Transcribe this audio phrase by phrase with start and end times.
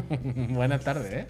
[0.50, 1.26] Buenas tardes, ¿eh?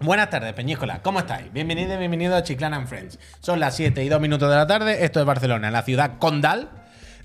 [0.00, 1.02] Buenas tardes, Peñíscola.
[1.02, 1.52] ¿Cómo estáis?
[1.52, 3.18] Bienvenidos, bienvenidos a Chiclana and Friends.
[3.40, 5.04] Son las 7 y 2 minutos de la tarde.
[5.04, 6.70] Esto es Barcelona, la ciudad condal.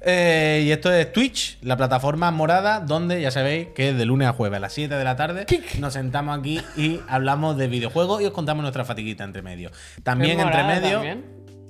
[0.01, 4.33] Eh, y esto es Twitch, la plataforma morada, donde ya sabéis que de lunes a
[4.33, 5.45] jueves a las 7 de la tarde
[5.79, 9.71] nos sentamos aquí y hablamos de videojuegos y os contamos nuestra fatiguita entre medio.
[10.03, 10.91] También ¿Es entre medio.
[10.91, 11.25] también?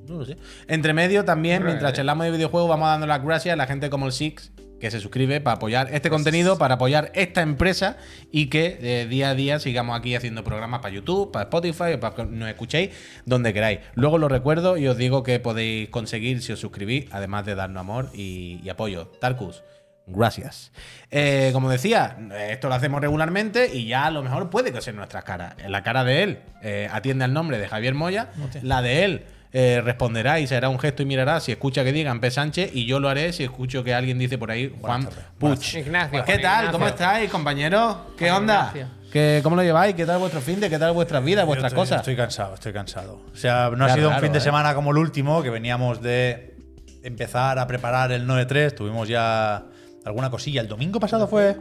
[0.08, 0.38] No lo sé.
[0.68, 4.06] Entre medio también, mientras charlamos de videojuegos, vamos dando las gracias a la gente como
[4.06, 7.98] el Six, que se suscribe para apoyar este contenido, para apoyar esta empresa
[8.32, 12.16] y que eh, día a día sigamos aquí haciendo programas para YouTube, para Spotify, para
[12.16, 12.92] que nos escuchéis
[13.26, 13.80] donde queráis.
[13.96, 17.82] Luego lo recuerdo y os digo que podéis conseguir si os suscribís, además de darnos
[17.82, 19.08] amor y, y apoyo.
[19.20, 19.64] Tarkus.
[20.12, 20.72] Gracias.
[21.12, 22.18] Eh, como decía,
[22.50, 25.56] esto lo hacemos regularmente y ya a lo mejor puede que sea nuestras caras.
[25.68, 28.32] La cara de él eh, atiende al nombre de Javier Moya,
[28.64, 32.20] la de él eh, responderá y será un gesto y mirará si escucha que digan
[32.20, 32.30] P.
[32.30, 35.10] Sánchez y yo lo haré si escucho que alguien dice por ahí Juan
[35.40, 35.76] Puch.
[35.76, 36.24] Ignacio.
[36.24, 36.56] ¿Qué Juan tal?
[36.66, 36.72] Ignacio.
[36.72, 37.98] ¿Cómo estáis, compañeros?
[38.18, 38.72] ¿Qué Juan onda?
[38.74, 39.00] Ignacio.
[39.12, 39.96] ¿Qué, ¿Cómo lo lleváis?
[39.96, 40.70] ¿Qué tal vuestro fin de?
[40.70, 42.00] ¿Qué tal vuestras vidas, vuestras estoy, cosas?
[42.02, 43.22] Estoy cansado, estoy cansado.
[43.34, 44.42] O sea, no Ya ha sido raro, un fin de ¿eh?
[44.42, 46.56] semana como el último, que veníamos de
[47.02, 48.76] empezar a preparar el 9-3.
[48.76, 49.64] Tuvimos ya
[50.06, 50.62] alguna cosilla.
[50.62, 51.58] El domingo pasado fue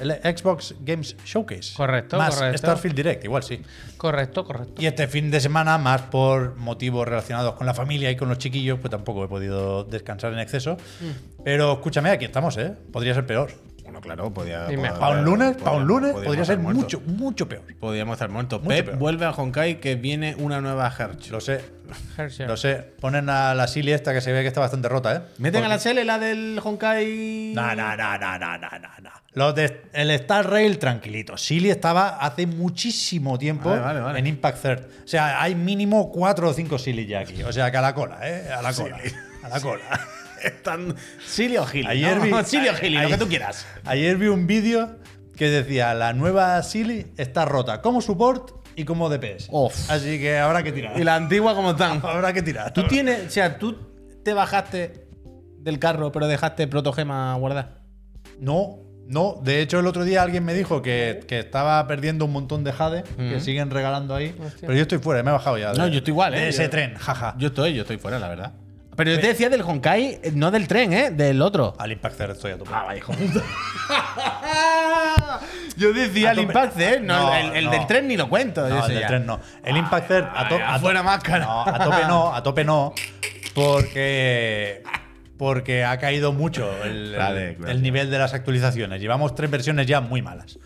[0.00, 1.74] el Xbox Games Showcase.
[1.76, 2.58] Correcto, Más correcto.
[2.58, 3.60] Starfield Direct, igual sí.
[3.96, 4.80] Correcto, correcto.
[4.82, 8.38] Y este fin de semana, más por motivos relacionados con la familia y con los
[8.38, 10.76] chiquillos, pues tampoco he podido descansar en exceso.
[11.00, 11.42] Mm.
[11.44, 12.72] Pero escúchame, aquí estamos, ¿eh?
[12.92, 13.50] Podría ser peor.
[13.82, 14.66] Bueno, claro, podía.
[14.66, 17.64] Podía- Para un lunes, para un lunes, podría ser mucho, mucho peor.
[17.80, 18.60] Podríamos estar muertos.
[18.62, 18.98] Mucho Pep peor.
[18.98, 21.28] vuelve a Honkai que viene una nueva Hertz.
[21.30, 21.60] Lo sé,
[22.16, 22.46] Hershey.
[22.46, 22.76] lo sé.
[23.00, 25.20] Ponen a la Silly esta que se ve que está bastante rota, ¿eh?
[25.38, 27.52] ¿Meten a la Sele la del Honkai?
[27.54, 29.10] No, no, no, no, no, no, no, no.
[29.32, 31.36] Los de el Star Rail, tranquilito.
[31.36, 34.18] Silly estaba hace muchísimo tiempo Vale, vale, vale.
[34.18, 34.80] en Impact Third.
[35.04, 37.42] O sea, hay mínimo cuatro o cinco Silly ya aquí.
[37.42, 38.50] O sea, que a la cola, ¿eh?
[38.50, 38.98] A la cola.
[39.44, 39.82] A la cola.
[40.42, 40.96] Están
[41.26, 41.86] Silly o Gili.
[41.86, 42.22] Ayer ¿no?
[42.38, 43.66] vi- Silly o Gili, lo que tú quieras.
[43.84, 44.96] Ayer vi un vídeo
[45.36, 49.48] que decía la nueva Silly está rota como support y como DPS.
[49.50, 49.90] Uf.
[49.90, 50.98] Así que habrá que tirar.
[50.98, 52.00] Y la antigua como están.
[52.04, 52.72] Habrá que tirar.
[52.72, 53.76] Tú tienes, o sea, tú
[54.24, 55.06] te bajaste
[55.58, 57.80] del carro, pero dejaste protogema guardar.
[58.38, 59.40] No, no.
[59.42, 62.72] De hecho, el otro día alguien me dijo que, que estaba perdiendo un montón de
[62.72, 64.34] Jade, que siguen regalando ahí.
[64.44, 64.60] Hostia.
[64.68, 65.72] Pero yo estoy fuera, me he bajado ya.
[65.72, 66.40] de- No, yo estoy igual, ¿eh?
[66.40, 67.34] De ese Yo- tren, jaja.
[67.38, 68.52] Yo estoy, yo estoy fuera, la verdad.
[69.00, 71.10] Pero yo te decía del Honkai, eh, no del tren, ¿eh?
[71.10, 71.74] Del otro.
[71.78, 72.70] Al Impact Zero estoy a tope.
[72.72, 73.14] Ah, hijo.
[75.76, 76.48] Yo decía A el tope.
[76.48, 76.76] Impact.
[77.00, 77.70] No, No, el, el no.
[77.70, 78.68] del tren ni lo cuento.
[78.68, 79.06] No, el del ya.
[79.06, 79.40] tren no.
[79.64, 81.44] El Impact Zero a, to- a to- afuera máscara.
[81.46, 82.94] No, a tope no, a tope no.
[83.54, 84.82] Porque.
[85.38, 87.72] Porque ha caído mucho el, Vale, el- claro.
[87.72, 89.00] el nivel de las actualizaciones.
[89.00, 90.58] Llevamos tres versiones ya muy malas.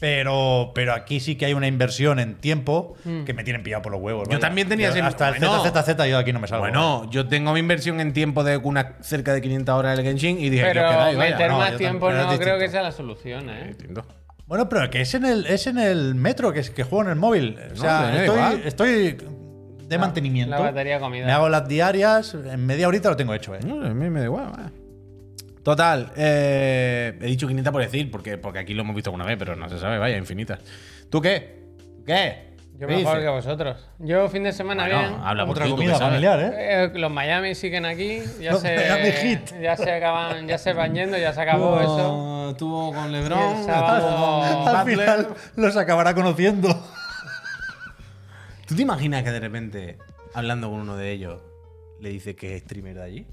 [0.00, 3.92] Pero, pero aquí sí que hay una inversión en tiempo que me tienen pillado por
[3.92, 4.24] los huevos.
[4.28, 4.40] Yo vaya.
[4.40, 5.62] también tenía Yo ese- Hasta el bueno.
[5.64, 6.62] ZZZ yo aquí no me salgo.
[6.64, 10.38] Bueno, yo tengo mi inversión en tiempo de una cerca de 500 horas del Genshin
[10.40, 11.30] y dije, Pero yo quedáis, vaya.
[11.36, 13.64] meter no, más tiempo no pero es creo que sea la solución, ¿eh?
[13.68, 14.04] Distinto.
[14.46, 17.10] Bueno, pero que es en el, es en el metro que, es- que juego en
[17.10, 17.58] el móvil.
[17.72, 18.62] O sea, da estoy, igual.
[18.64, 19.16] estoy
[19.88, 20.50] de mantenimiento.
[20.56, 21.24] la batería comida.
[21.26, 23.60] Me hago las diarias, en media horita lo tengo hecho, ¿eh?
[23.64, 24.50] No, a mí me da igual.
[24.54, 24.72] vaya.
[25.64, 29.36] Total, eh, he dicho 500 por decir, porque, porque aquí lo hemos visto alguna vez,
[29.38, 30.60] pero no se sabe, vaya, infinitas.
[31.10, 31.64] ¿Tú qué?
[31.78, 32.52] ¿Tú ¿Qué?
[32.74, 33.24] Yo ¿Qué mejor dices?
[33.24, 33.88] que vosotros.
[34.00, 35.14] Yo fin de semana Bueno, bien.
[35.22, 36.50] habla por Otra tú comida familiar, ¿eh?
[36.56, 38.20] Eh, los Miami siguen aquí.
[38.40, 39.60] Ya Los se, Miami Heat.
[39.62, 42.50] ya se acaban, ya se van yendo, ya se acabó eso.
[42.50, 44.96] Estuvo, con LeBron, sábado- Al Butler.
[44.96, 46.68] final los acabará conociendo.
[48.66, 49.98] ¿Tú te imaginas que de repente,
[50.34, 51.42] hablando con uno de ellos,
[52.00, 53.26] le dice que es streamer de allí?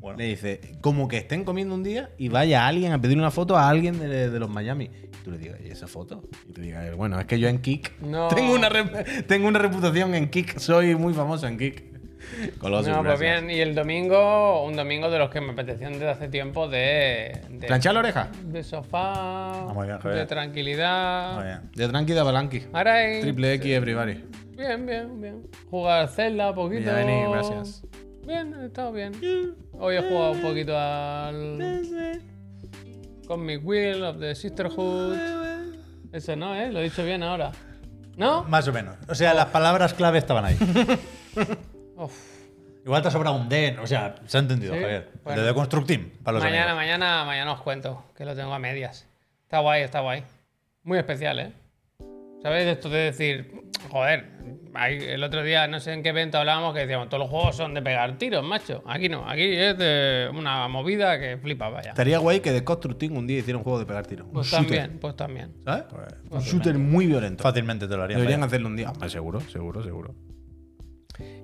[0.00, 3.30] Bueno, Le dice, como que estén comiendo un día y vaya alguien a pedir una
[3.32, 4.84] foto a alguien de, de los Miami.
[5.02, 6.22] Y tú le digas, ¿y esa foto?
[6.48, 8.28] Y tú digas, bueno, es que yo en Kik No.
[8.34, 8.68] tengo, una
[9.26, 11.88] tengo una reputación en Kik, soy muy famoso en Kik.
[12.58, 13.42] Colossus, No, pues gracias.
[13.44, 13.56] bien.
[13.56, 17.40] Y el domingo, un domingo de los que me apetecían desde hace tiempo de.
[17.50, 18.30] de ¿Planchar la oreja?
[18.44, 20.20] De sofá, bien, Javier.
[20.20, 21.42] de tranquilidad.
[21.44, 21.70] bien.
[21.74, 22.60] De Tranqui de Balanqui.
[23.20, 24.24] Triple X everybody.
[24.56, 25.42] Bien, bien, bien.
[25.70, 26.80] Jugar Zelda, poquito.
[26.80, 27.82] Villani, gracias.
[28.28, 29.14] Bien, he estado bien.
[29.72, 32.20] Hoy he jugado un poquito al.
[33.26, 35.16] Con mi Wheel of the Sisterhood.
[36.12, 36.70] Ese no, ¿eh?
[36.70, 37.52] Lo he dicho bien ahora.
[38.18, 38.44] ¿No?
[38.44, 38.96] Más o menos.
[39.08, 40.58] O sea, las palabras clave estaban ahí.
[41.96, 42.12] Uf.
[42.84, 43.78] Igual te ha sobrado un den.
[43.78, 45.08] O sea, se ha entendido, Sí, Javier.
[45.24, 45.40] bueno.
[45.40, 46.76] De The Construct Team, para los Mañana, amigos.
[46.76, 49.06] mañana, mañana os cuento, que lo tengo a medias.
[49.44, 50.22] Está guay, está guay.
[50.82, 51.52] Muy especial, ¿eh?
[52.42, 54.26] ¿Sabéis esto de decir, joder,
[54.74, 57.56] hay- el otro día no sé en qué evento hablábamos que decíamos, todos los juegos
[57.56, 58.82] son de pegar tiros, macho.
[58.86, 61.90] Aquí no, aquí es de una movida que flipa, vaya.
[61.90, 64.26] Estaría guay que de Constructing un día hiciera un juego de pegar tiros.
[64.28, 65.52] Un Pues shooter, también, pues también.
[65.64, 65.84] ¿Sabes?
[65.90, 67.42] Pues, un shooter muy violento.
[67.42, 68.20] Fácilmente te lo harían.
[68.20, 68.90] Deberían hacerlo un día.
[68.90, 70.14] Hombre, seguro, seguro, seguro.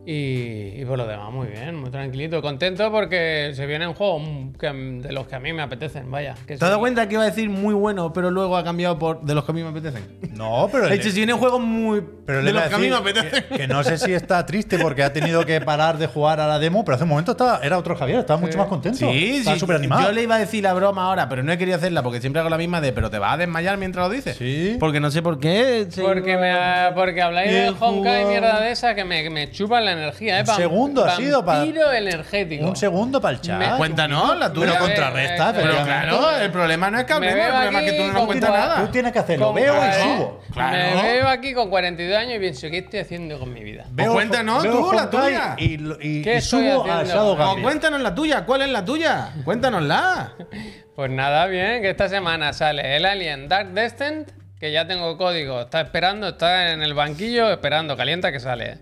[0.07, 2.43] Y, y por lo demás, muy bien, muy tranquilito.
[2.43, 4.23] Contento porque se vienen juegos
[4.59, 6.35] que- de los que a mí me apetecen, vaya.
[6.47, 8.99] Que ¿Te has dado cuenta que iba a decir muy bueno, pero luego ha cambiado
[8.99, 10.05] por de los que a mí me apetecen?
[10.35, 10.89] No, pero.
[10.95, 12.03] De hecho, si vienen juegos muy.
[12.27, 13.45] Pero de le los que a mí me apetecen.
[13.49, 16.47] que, que no sé si está triste porque ha tenido que parar de jugar a
[16.47, 18.99] la demo, pero hace un momento estaba, era otro Javier, estaba mucho más contento.
[18.99, 19.61] Sí, estaba sí.
[19.61, 20.03] súper animado.
[20.03, 22.41] Yo le iba a decir la broma ahora, pero no he querido hacerla porque siempre
[22.41, 24.37] hago la misma de, pero te vas a desmayar mientras lo dices.
[24.37, 24.77] Sí.
[24.79, 25.87] Porque no sé por qué.
[26.03, 26.55] Porque, me,
[26.95, 30.39] porque habláis de Honkai y mierda de esa que me, que me chupan la energía,
[30.39, 30.45] ¿eh?
[30.47, 32.67] Un segundo ha sido para- Vampiro energético.
[32.67, 33.59] Un segundo para el chat.
[33.59, 34.67] Me- Cuéntanos la tuya.
[34.67, 36.09] Pero A ver, contrarresta, eh, Pero efectivamente.
[36.17, 38.13] claro, el problema no es que Me hablemos, el veo problema es que tú no
[38.13, 38.81] nos cuentas nada.
[38.85, 39.47] Tú tienes que hacerlo.
[39.47, 40.03] Con- Veo y Claro.
[40.05, 40.41] subo.
[40.53, 40.77] Claro.
[41.03, 43.85] Me veo aquí con 42 años y pienso, ¿qué estoy haciendo con mi vida?
[43.91, 45.55] Veo- cuéntanos veo tú, la Honkai tuya.
[45.59, 47.15] Y, lo- y- ¿Qué y estoy subo a haciendo?
[47.15, 47.65] Shadow No, Pues Gambit.
[47.65, 48.45] cuéntanos la tuya.
[48.45, 49.29] ¿Cuál es la tuya?
[49.45, 50.33] Cuéntanosla.
[50.95, 54.31] Pues nada, bien, que esta semana sale el Alien Dark Descent,
[54.61, 58.79] que ya tengo código, está esperando, está en el banquillo esperando, calienta que sale.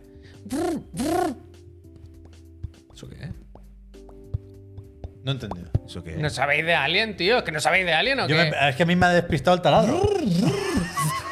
[2.94, 3.30] ¿Eso qué es?
[5.24, 5.70] No he entendido.
[5.86, 7.38] ¿Eso qué ¿No sabéis de Alien, tío?
[7.38, 8.50] ¿Es que no sabéis de Alien o Yo qué?
[8.50, 10.02] me- es que a mí me ha despistado el taladro.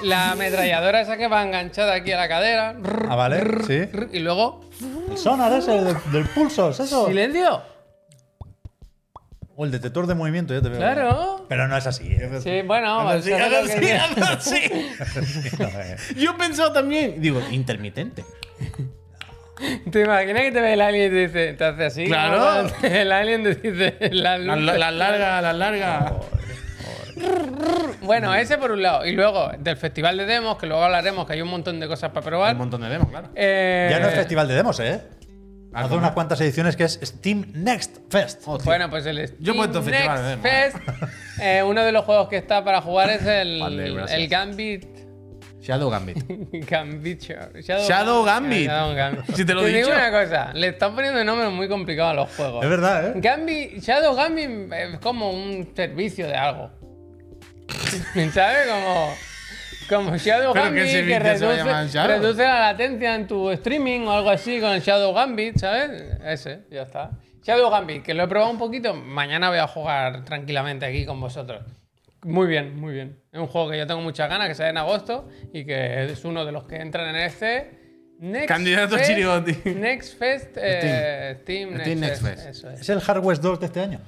[0.03, 2.77] La ametralladora esa que va enganchada aquí a la cadera.
[3.09, 3.83] Ah, vale, sí.
[4.13, 4.63] Y luego.
[5.11, 7.07] El sonar ese del, del pulso, ¿es eso?
[7.09, 7.63] ¡Silencio!
[9.57, 10.79] O el detector de movimiento, ya te veo.
[10.79, 11.45] Claro.
[11.49, 12.07] Pero no es así.
[12.13, 12.41] ¿eh?
[12.43, 13.13] Sí, bueno.
[16.17, 18.25] Yo he pensado también, digo, intermitente.
[19.91, 22.05] ¿Te imaginas que te ve el alien y te dice, te hace así?
[22.07, 22.71] Claro.
[22.83, 24.39] El alien te dice, la.
[24.39, 26.13] Las las largas, las largas.
[28.03, 29.05] Bueno, ese por un lado.
[29.05, 32.11] Y luego, del festival de demos, que luego hablaremos, que hay un montón de cosas
[32.11, 32.53] para Hay probar.
[32.53, 33.29] un montón de demos, claro.
[33.35, 35.03] Eh, Ya no es festival de demos, ¿eh?
[35.73, 35.99] Ah, Hace ¿cómo?
[36.01, 38.43] unas cuantas ediciones que es Steam Next Fest.
[38.47, 38.65] Hostia.
[38.65, 40.77] Bueno, pues el Yo Steam festival de Next demos, Fest,
[41.43, 44.19] eh, uno de los juegos que está para jugar es el, Vale, gracias.
[44.19, 44.85] el Gambit.
[45.61, 46.17] Shadow Gambit.
[46.71, 47.21] Gambit.
[47.23, 48.67] Shadow, Shadow Gambit.
[48.69, 49.37] Shadow Gambit.
[49.37, 49.93] Si te lo he digo dicho.
[49.93, 52.65] una cosa, le están poniendo nombres muy complicados a los juegos.
[52.65, 53.13] Es verdad, ¿eh?
[53.17, 56.71] Gambit, Shadow Gambit es como un servicio de algo.
[58.33, 58.67] ¿Sabes?
[58.69, 59.15] Como,
[59.89, 62.09] como Shadow ¿Pero qué Gambit que llamar reduce, Shadow?
[62.21, 65.91] reduce la latencia en tu streaming o algo así con el Shadow Gambit, ¿sabes?
[66.25, 67.11] Ese, ya está.
[67.43, 68.95] Shadow Gambit, que lo he probado un poquito.
[68.95, 71.63] Mañana voy a jugar tranquilamente aquí con vosotros.
[72.23, 73.19] Muy bien, muy bien.
[73.33, 76.25] Es un juego que yo tengo muchas ganas, que sale en agosto y que es
[76.25, 77.79] uno de los que entran en este.
[78.19, 79.53] Next Candidato Fest- Chirigoti.
[79.75, 80.57] Next Fest.
[80.61, 82.35] eh, Steam, Next, Steam Next Fest.
[82.37, 82.49] Fest.
[82.51, 82.81] Eso es.
[82.81, 84.01] Es el Hardware 2 de este año.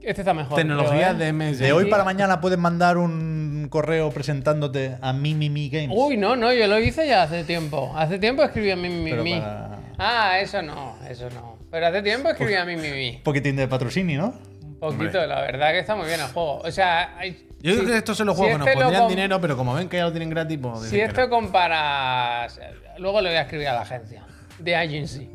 [0.00, 0.56] Este está mejor.
[0.56, 1.32] Tecnología creo, ¿eh?
[1.32, 1.58] de MS.
[1.58, 5.90] De hoy para mañana puedes mandar un correo presentándote a Mimimi Games.
[5.96, 7.92] Uy, no, no, yo lo hice ya hace tiempo.
[7.96, 9.32] Hace tiempo escribí a mí, mi, Pero mi.
[9.38, 11.58] para- Ah, eso no, eso no.
[11.70, 13.20] Pero hace tiempo escribí a mí, mi, mi.
[13.22, 14.51] Poquitín de patrocinio, ¿no?
[14.82, 16.58] Poquito, la verdad que está muy bien el juego.
[16.58, 18.82] O sea, hay- Yo creo si- que estos son los si juegos que nos este
[18.82, 20.80] pondrían dinero, pero como ven que ya lo tienen gratis, pues.
[20.88, 21.30] Si esto no.
[21.30, 22.60] comparas.
[22.98, 24.24] Luego le voy a escribir a la agencia.
[24.62, 25.30] The Agency.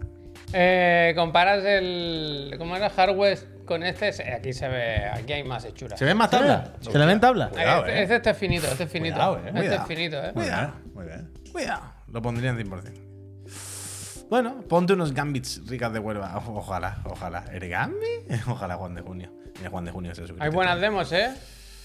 [0.53, 2.55] Eh, comparas el.
[2.57, 2.89] ¿Cómo era?
[2.89, 4.11] Hardware con este.
[4.13, 5.05] se- Aquí se ve.
[5.13, 5.97] Aquí hay más hechuras.
[5.97, 6.69] ¿Se ven más tablas?
[6.81, 7.49] ¿Se le ven tablas?
[7.51, 8.01] Este, eh.
[8.03, 9.15] este, este es finito, este es finito.
[9.15, 9.41] Cuidado, eh.
[9.47, 9.81] Este Cuidado.
[9.81, 10.31] es finito, eh.
[10.35, 10.71] Muy Cuidado.
[10.83, 11.31] bien, muy bien.
[11.51, 11.81] Cuidado.
[12.11, 13.06] Lo pondrían 100%.
[14.29, 16.41] Bueno, ponte unos gambits ricas de huelva.
[16.47, 17.45] Ojalá, ojalá.
[17.53, 18.05] ¿Eres gambi?
[18.47, 19.31] Ojalá Juan de Junio.
[19.57, 20.25] Mira, Juan de Junio se.
[20.39, 21.33] Hay buenas demos, ¿eh?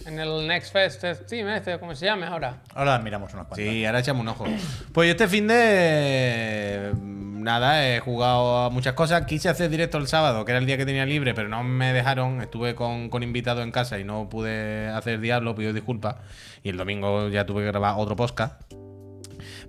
[0.07, 2.63] En el Next Fest Steam, este, ¿cómo se llame ahora?
[2.75, 3.65] Ahora miramos unas cuantas.
[3.65, 4.45] Sí, ahora echamos un ojo.
[4.93, 6.93] Pues este fin de.
[7.01, 9.25] Nada, he jugado a muchas cosas.
[9.27, 11.93] Quise hacer directo el sábado, que era el día que tenía libre, pero no me
[11.93, 12.41] dejaron.
[12.43, 16.17] Estuve con, con invitado en casa y no pude hacer diablo, pido disculpas.
[16.65, 18.61] Y el domingo ya tuve que grabar otro podcast.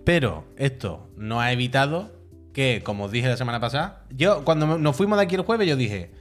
[0.04, 2.23] Pero esto no ha evitado
[2.54, 5.68] que, como os dije la semana pasada, yo cuando nos fuimos de aquí el jueves,
[5.68, 6.12] yo dije,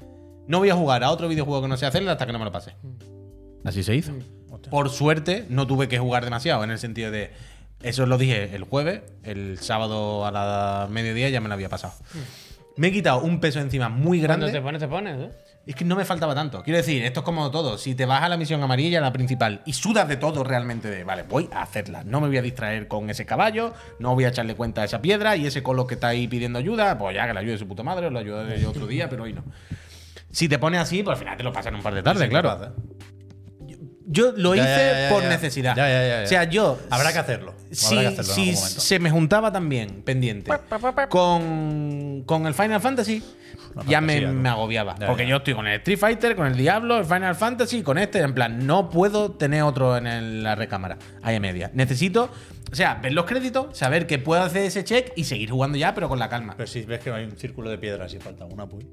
[0.47, 2.45] no voy a jugar a otro videojuego que no sea Zelda hasta que no me
[2.45, 2.75] lo pase.
[3.65, 4.12] Así se hizo.
[4.71, 7.31] Por suerte, no tuve que jugar demasiado, en el sentido de.
[7.83, 11.95] Eso lo dije el jueves, el sábado a la mediodía ya me lo había pasado.
[12.77, 14.53] Me he quitado un peso encima muy Cuando grande.
[14.53, 15.31] te pones, te pones, ¿eh?
[15.64, 16.62] Es que no me faltaba tanto.
[16.64, 17.78] Quiero decir, esto es como todo.
[17.78, 21.04] Si te vas a la misión amarilla, la principal, y sudas de todo realmente de,
[21.04, 22.02] vale, voy a hacerla.
[22.04, 25.00] No me voy a distraer con ese caballo, no voy a echarle cuenta a esa
[25.00, 27.69] piedra y ese colo que está ahí pidiendo ayuda, pues ya que le ayude su
[27.69, 29.45] puta madre, os lo ayudaré yo otro día, pero hoy no.
[30.33, 32.28] Si te pones así, pues al final te lo pasan un par de tardes, Sí,
[32.28, 32.75] claro.
[34.04, 35.28] Yo lo Ya, hice ya, ya, por ya.
[35.28, 35.76] necesidad.
[35.76, 36.25] Ya, ya, ya, ya.
[36.25, 36.78] O sea, yo.
[36.90, 37.54] Habrá que hacerlo.
[37.71, 38.81] Si, Habrá que hacerlo en si algún momento.
[38.81, 40.52] se me juntaba también pendiente
[41.09, 43.23] con, con el Final Fantasy,
[43.87, 44.95] ya me, agobiaba.
[44.99, 45.31] Ya, porque ya.
[45.31, 48.21] yo estoy con el Street Fighter, con el Diablo, el Final Fantasy, con este.
[48.21, 50.99] En plan, no puedo tener otro en el- la recámara.
[51.23, 51.71] Ahí a media.
[51.75, 52.31] Necesito,
[52.71, 55.95] o sea, ver los créditos, saber que puedo hacer ese check y seguir jugando ya,
[55.95, 56.55] pero con la calma.
[56.57, 58.85] Pero si ves que hay un círculo de piedras y falta una, pues.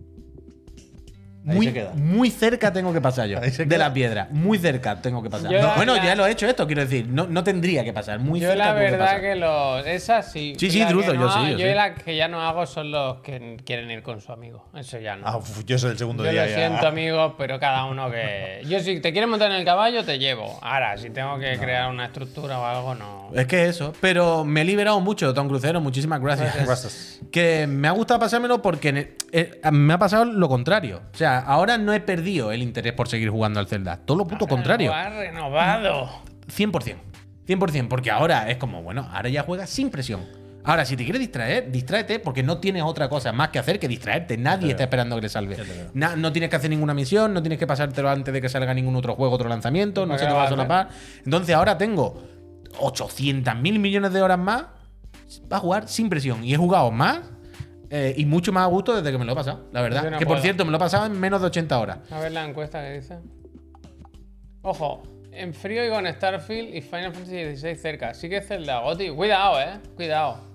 [1.41, 3.39] Muy, muy cerca tengo que pasar yo.
[3.39, 4.27] De la piedra.
[4.29, 5.49] Muy cerca tengo que pasar.
[5.49, 7.07] Yo No, la- bueno, la- ya lo he hecho esto, quiero decir.
[7.07, 8.19] No, no tendría que pasar.
[8.19, 9.21] Muy Yo cerca la tengo que verdad pasar.
[9.21, 9.87] que, los.
[9.87, 10.53] Esas sí.
[10.59, 11.73] Sí, sí, La Druzo, no yo sí, yo Yo sí.
[11.73, 14.65] la que ya no hago son los que quieren ir con su amigo.
[14.77, 15.25] Eso ya no.
[15.25, 16.43] Ah, uf, yo soy el segundo Yo día.
[16.43, 16.55] lo ya.
[16.55, 18.61] siento, amigos, pero cada uno que.
[18.67, 20.59] Yo, si te quieres montar en el caballo, te llevo.
[20.61, 23.29] Ahora, si tengo que crear una estructura o algo, no.
[23.33, 23.93] Es que eso.
[24.01, 25.79] Pero me he liberado mucho, Tom Crucero.
[25.79, 26.65] Muchísimas gracias.
[26.65, 27.19] Gracias.
[27.31, 31.01] Que me ha gustado pasármelo porque eh, me ha pasado lo contrario.
[31.13, 33.97] O sea, ahora no he perdido el interés por seguir jugando al Zelda.
[33.97, 34.89] Todo lo puto contrario.
[34.91, 36.09] Lo has renovado.
[36.47, 36.95] 100%.
[37.47, 37.87] 100%.
[37.87, 40.21] Porque ahora es como, bueno, ahora ya juegas sin presión.
[40.63, 43.87] Ahora, si te quieres distraer, distráete porque no tienes otra cosa más que hacer que
[43.87, 44.37] distraerte.
[44.37, 45.57] Nadie está esperando que le salve.
[45.93, 48.73] Na- no tienes que hacer ninguna misión, no tienes que pasártelo antes de que salga
[48.73, 50.89] ningún otro juego, otro lanzamiento, no ¿Para se te va a solapar.
[51.23, 52.21] Entonces ahora tengo
[52.77, 54.65] 800 mil millones de horas más
[55.47, 56.43] para jugar sin presión.
[56.43, 57.21] Y he jugado más
[57.89, 60.03] eh, y mucho más a gusto desde que me lo he pasado, la verdad.
[60.03, 60.43] Yo no que por puedo.
[60.43, 61.97] cierto, me lo he pasado en menos de 80 horas.
[62.11, 63.17] A ver la encuesta que dice.
[64.61, 68.13] Ojo, en frío y con Starfield y Final Fantasy XVI cerca.
[68.13, 69.09] Sí que es Zelda, Goti.
[69.09, 69.79] Cuidado, eh.
[69.95, 70.49] Cuidado.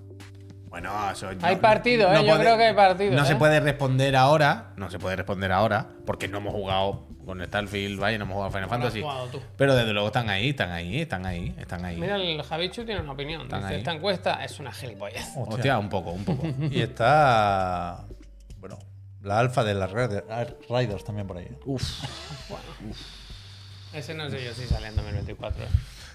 [0.69, 2.25] Bueno, eso Hay partido, ¿eh?
[2.25, 3.25] Yo creo que hay partido, No ¿eh?
[3.25, 7.99] se puede responder ahora, no se puede responder ahora, porque no hemos jugado con Starfield,
[7.99, 9.01] vaya, no hemos jugado Final No lo has Fantasy.
[9.01, 9.41] jugado tú.
[9.57, 11.97] Pero desde luego están ahí, están ahí, están ahí, están ahí.
[11.97, 13.41] Mira, el Javichu tiene una opinión.
[13.43, 13.79] Están Dice, ahí.
[13.79, 15.25] esta encuesta es una gilipollez.
[15.35, 16.47] Hostia, un poco, un poco.
[16.71, 18.05] Y está.
[18.59, 18.77] Bueno,
[19.21, 21.45] la alfa de las Riders también por ahí.
[21.45, 21.57] ¿eh?
[21.65, 21.83] Uf.
[23.93, 25.63] Ese no sé yo si sale en 2024.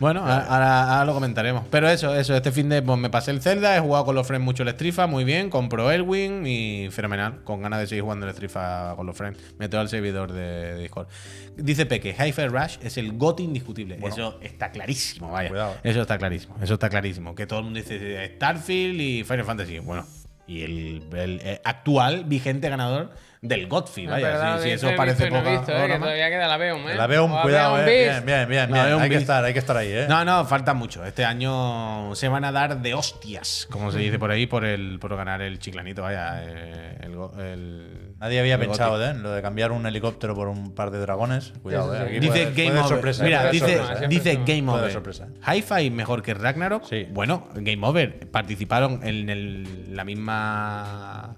[0.01, 0.05] Eh.
[0.05, 1.65] Bueno, ahora, ahora lo comentaremos.
[1.71, 4.27] Pero eso, eso, este fin de pues, me pasé el Zelda, he jugado con los
[4.27, 8.27] friends mucho el Strifa, muy bien, compro Elwin y fenomenal, con ganas de seguir jugando
[8.27, 9.39] el Strifa con los friends.
[9.59, 11.09] Meto al servidor de, de Discord.
[11.57, 13.99] Dice Peque, Hi-Fi Rush es el GOT indiscutible.
[14.03, 15.51] Eso está clarísimo, vaya.
[15.51, 15.77] Cuidado.
[15.83, 17.35] Eso está clarísimo, eso está clarísimo.
[17.35, 19.79] Que todo el mundo dice Starfield y Final Fantasy.
[19.81, 20.07] Bueno,
[20.47, 23.11] y el, el, eh, actual vigente ganador
[23.43, 24.59] del No, vaya.
[24.59, 26.57] si, si no, eso y parece no he poca visto, eh, que todavía queda la
[26.59, 26.95] Beum, ¿eh?
[26.95, 27.85] La veo un cuidado, eh.
[27.87, 28.25] Beast.
[28.27, 29.01] Bien, bien, bien.
[29.01, 30.07] Hay que estar, hay que estar ahí, eh.
[30.09, 31.05] No, no, falta mucho.
[31.07, 34.99] Este año se van a dar de hostias, como se dice por ahí, por el
[34.99, 36.43] por ganar el chiclanito, vaya.
[36.45, 39.05] eh, El, go- el- Nadie había el pensado Goti.
[39.05, 39.15] ¿eh?
[39.15, 41.55] lo de cambiar un helicóptero por un par de dragones.
[41.63, 42.09] Cuidado, eh.
[42.11, 42.19] sí.
[42.21, 42.89] Dice puede- Game puede Over.
[42.91, 44.09] sorpresa, Mira, dice, sorpresa, ¿eh?
[44.09, 45.03] dice Game Over.
[45.51, 46.85] Hi-Fi mejor que Ragnarok.
[46.85, 47.07] Sí.
[47.11, 51.37] Bueno, Game Over participaron en el- la misma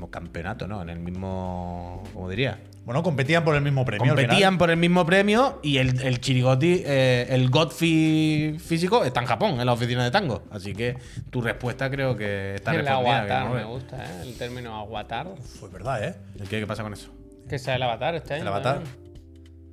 [0.00, 0.80] mismo campeonato, ¿no?
[0.80, 2.58] En el mismo, ¿cómo diría?
[2.86, 4.06] Bueno, competían por el mismo premio.
[4.14, 9.26] Competían por el mismo premio y el, el Chirigoti, eh, el Godfrey físico está en
[9.26, 10.44] Japón, en la oficina de tango.
[10.50, 10.96] Así que
[11.28, 13.18] tu respuesta creo que está El respondida.
[13.18, 14.22] avatar, Game me gusta, ¿eh?
[14.22, 15.28] El término avatar.
[15.60, 16.14] Pues verdad, ¿eh?
[16.38, 16.60] ¿El qué?
[16.60, 17.10] ¿Qué pasa con eso?
[17.46, 18.42] Que sea el avatar este año.
[18.42, 18.76] El avatar.
[18.76, 18.94] también.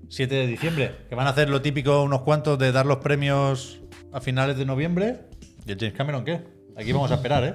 [0.10, 0.96] 7 de diciembre.
[1.08, 3.80] Que van a hacer lo típico unos cuantos de dar los premios
[4.12, 5.22] a finales de noviembre.
[5.66, 6.42] ¿Y el James Cameron qué?
[6.76, 7.54] Aquí vamos a esperar, ¿eh?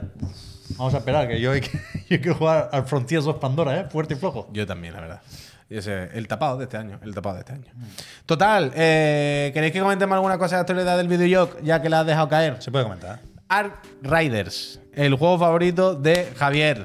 [0.77, 1.71] Vamos a esperar, que yo hay que,
[2.09, 3.87] yo que jugar al Frontiers 2 Pandora, ¿eh?
[3.91, 4.49] Fuerte y flojo.
[4.53, 5.21] Yo también, la verdad.
[5.69, 6.99] Ese, el tapado de este año.
[7.03, 7.65] El tapado de este año.
[8.27, 11.59] Total, eh, ¿queréis que comentemos alguna cosa de actualidad del videojuego?
[11.63, 12.61] Ya que la has dejado caer.
[12.61, 13.21] Se puede comentar.
[13.49, 16.85] Ark Riders, el juego favorito de Javier.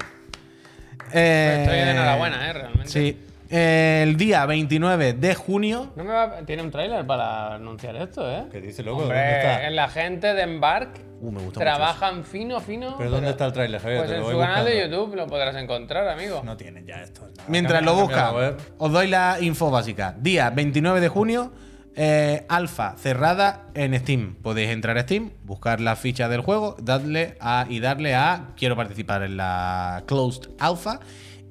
[1.14, 2.54] Eh, Estoy de enhorabuena, ¿eh?
[2.54, 2.90] Realmente.
[2.90, 3.27] Sí.
[3.50, 5.92] El día 29 de junio.
[5.96, 8.46] No me va- Tiene un tráiler para anunciar esto, ¿eh?
[8.52, 9.04] ¿Qué dice, loco?
[9.04, 9.68] Hombre, ¿Dónde está?
[9.68, 10.90] en la gente de Embark
[11.20, 12.94] Uh, me gusta trabajan fino, fino.
[12.96, 14.00] ¿Pero dónde está el tráiler, Javier?
[14.02, 14.98] Pues Te en su canal de buscando.
[14.98, 16.44] YouTube lo podrás encontrar, amigo.
[16.46, 17.22] No tienen ya esto.
[17.22, 18.58] Nada, Mientras lo cambia la buscan, web.
[18.78, 20.14] os doy la info básica.
[20.20, 21.52] Día 29 de junio,
[21.96, 24.36] eh, alfa cerrada en Steam.
[24.44, 28.76] Podéis entrar a Steam, buscar la ficha del juego, darle a, y darle a quiero
[28.76, 31.00] participar en la closed alpha.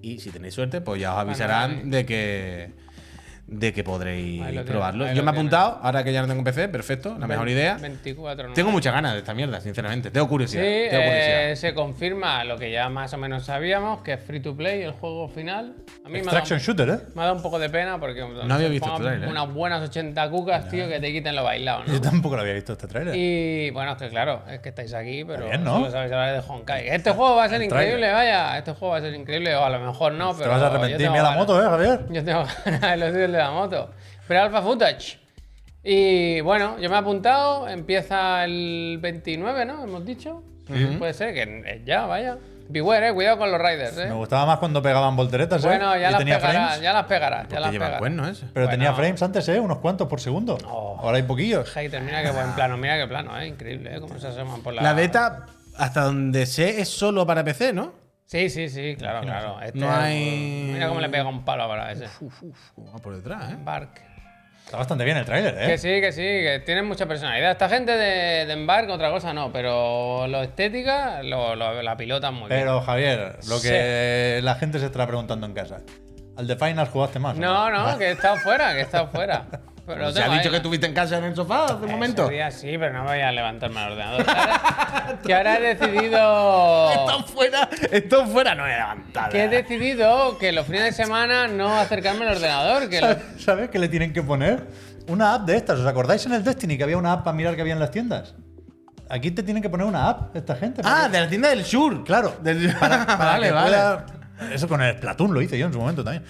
[0.07, 2.71] Y si tenéis suerte, pues ya os avisarán de que
[3.49, 5.07] de que podréis Ahí probarlo.
[5.13, 7.77] Yo me he apuntado, ahora que ya no tengo PC, perfecto, la mejor idea.
[7.81, 10.11] 24 Tengo muchas ganas de esta mierda, sinceramente.
[10.11, 10.63] Tengo Sí, curiosidad.
[10.63, 11.51] tengo curiosidad.
[11.53, 14.83] eh, se confirma lo que ya más o menos sabíamos, que es free to play
[14.83, 15.75] el juego final.
[16.05, 16.99] A mí me ha, dado, Extraction Shooter, ¿eh?
[17.15, 19.31] me ha dado un poco de pena porque No había visto este tráiler, ¿eh?
[19.31, 21.93] unas buenas 80 cucas, tío, que te quiten lo bailado, ¿no?
[21.93, 23.15] Yo tampoco lo había visto este tráiler.
[23.17, 25.75] Y bueno, es que claro, es que estáis aquí, pero bien, ¿no?
[25.79, 26.89] solo sabéis hablar de Honkai.
[26.89, 28.15] Este juego va a ser El increíble, tráiler.
[28.15, 28.59] vaya.
[28.59, 30.51] Este juego va a ser increíble, o a lo mejor no, Te pero.
[30.51, 31.11] vas a arrepentir.
[31.11, 32.01] Mira la moto, ¿eh, Javier?
[32.11, 32.45] Yo tengo
[32.81, 33.91] ganas de los de la moto.
[34.27, 35.19] Pero Alpha Footage.
[35.85, 37.69] Y bueno, yo me he apuntado.
[37.69, 39.85] Empieza el 29, ¿no?
[39.85, 40.43] Hemos dicho.
[40.99, 42.39] Puede ser que es ya, vaya.
[42.69, 43.15] Beware, eh.
[43.15, 44.07] Cuidado con los riders, eh.
[44.09, 45.69] Me gustaba más cuando pegaban volteretas, ¿eh?
[45.69, 46.83] Bueno, ya las tenía pegarás, frames.
[46.83, 47.99] ya las pegarás, ya ¿Por qué las lleva el pegarás.
[48.01, 48.47] cuerno ese?
[48.53, 48.71] Pero Bueno.
[48.71, 49.61] tenía frames antes, ¿eh?
[49.61, 50.59] Unos cuantos por segundo.
[50.67, 50.99] Oh.
[51.01, 51.71] Ahora hay poquillos.
[51.71, 53.47] Hater, mira qué buen plano, mira qué plano, eh.
[53.47, 54.01] Increíble, eh.
[54.01, 54.83] Cómo se asoman por la.
[54.83, 57.93] La beta, hasta donde sé, es solo para PC, ¿no?
[58.27, 59.61] Sí, sí, sí, claro, claro.
[59.63, 62.07] Este No hay- Mira cómo le pega un palo ahora a ese.
[62.07, 63.55] Va por detrás, ¿eh?
[63.55, 64.01] Embark.
[64.65, 65.67] Está bastante bien el tráiler, ¿eh?
[65.69, 67.53] Que sí, que sí, que tienen mucha personalidad.
[67.53, 72.35] Esta gente de, de Embark, otra cosa no, pero lo estética lo, lo- la pilotan
[72.35, 72.61] muy bien.
[72.63, 75.83] Pero, Javier, lo que la gente se estará preguntando en casa.
[76.37, 77.37] Al de Finals jugaste más.
[77.37, 79.47] ¿o No, no, que he estado fuera, que he estado fuera.
[79.87, 82.29] Pero ¿Se ha dicho ahí, que estuviste en casa en el sofá hace un momento?
[82.29, 84.27] día sí, pero no me voy a levantarme al ordenador.
[85.25, 86.91] Que ahora- he decidido.
[86.91, 89.29] Esto fuera, esto fuera no es levantada.
[89.29, 92.89] Que he decidido que los fines de semana no acercarme al ordenador.
[92.89, 94.67] Que lo- ¿Sabes- ¿Sabes qué le tienen que poner?
[95.09, 95.79] Una app de estas.
[95.79, 97.93] ¿Os acordáis en el Destiny que había una app para mirar que había en las
[97.93, 98.35] tiendas?
[99.09, 100.83] Aquí te tienen que poner una app, esta gente.
[100.85, 102.03] Ah, porque- de la tienda del sur.
[102.03, 102.35] claro.
[102.43, 103.69] Del- Para vale, que vale.
[103.69, 104.07] pueda-
[104.53, 106.25] Eso con el Splatoon lo hice yo en su momento también.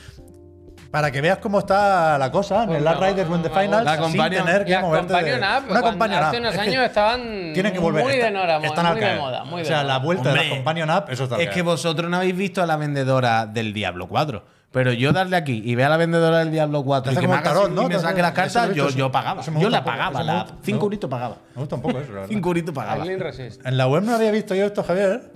[0.96, 4.02] Para que veas cómo está la cosa en el Last Riders When the Finals la
[4.08, 7.78] sin tener que moverte de- Companion App, Una companion hace unos años estaban tienen que
[7.78, 8.02] volver.
[8.02, 9.44] muy de Nora, muy, están al muy de moda.
[9.44, 9.84] Muy o sea, moda.
[9.88, 12.66] la vuelta de la companion app, eso está Es que vosotros no habéis visto a
[12.66, 14.42] la vendedora del Diablo 4.
[14.72, 17.28] Pero yo darle aquí y ver a la vendedora del Diablo 4 Te y que
[17.28, 17.82] me, tarot, así ¿no?
[17.82, 19.42] y me saque las cartas, yo, yo pagaba.
[19.42, 21.36] Yo la pagaba, la gusta- 5 me euritos pagaba.
[21.54, 22.28] Me gusta un poco eso, la verdad.
[22.30, 23.04] 5 euritos pagaba.
[23.04, 25.30] En la web no había visto yo esto, Javier.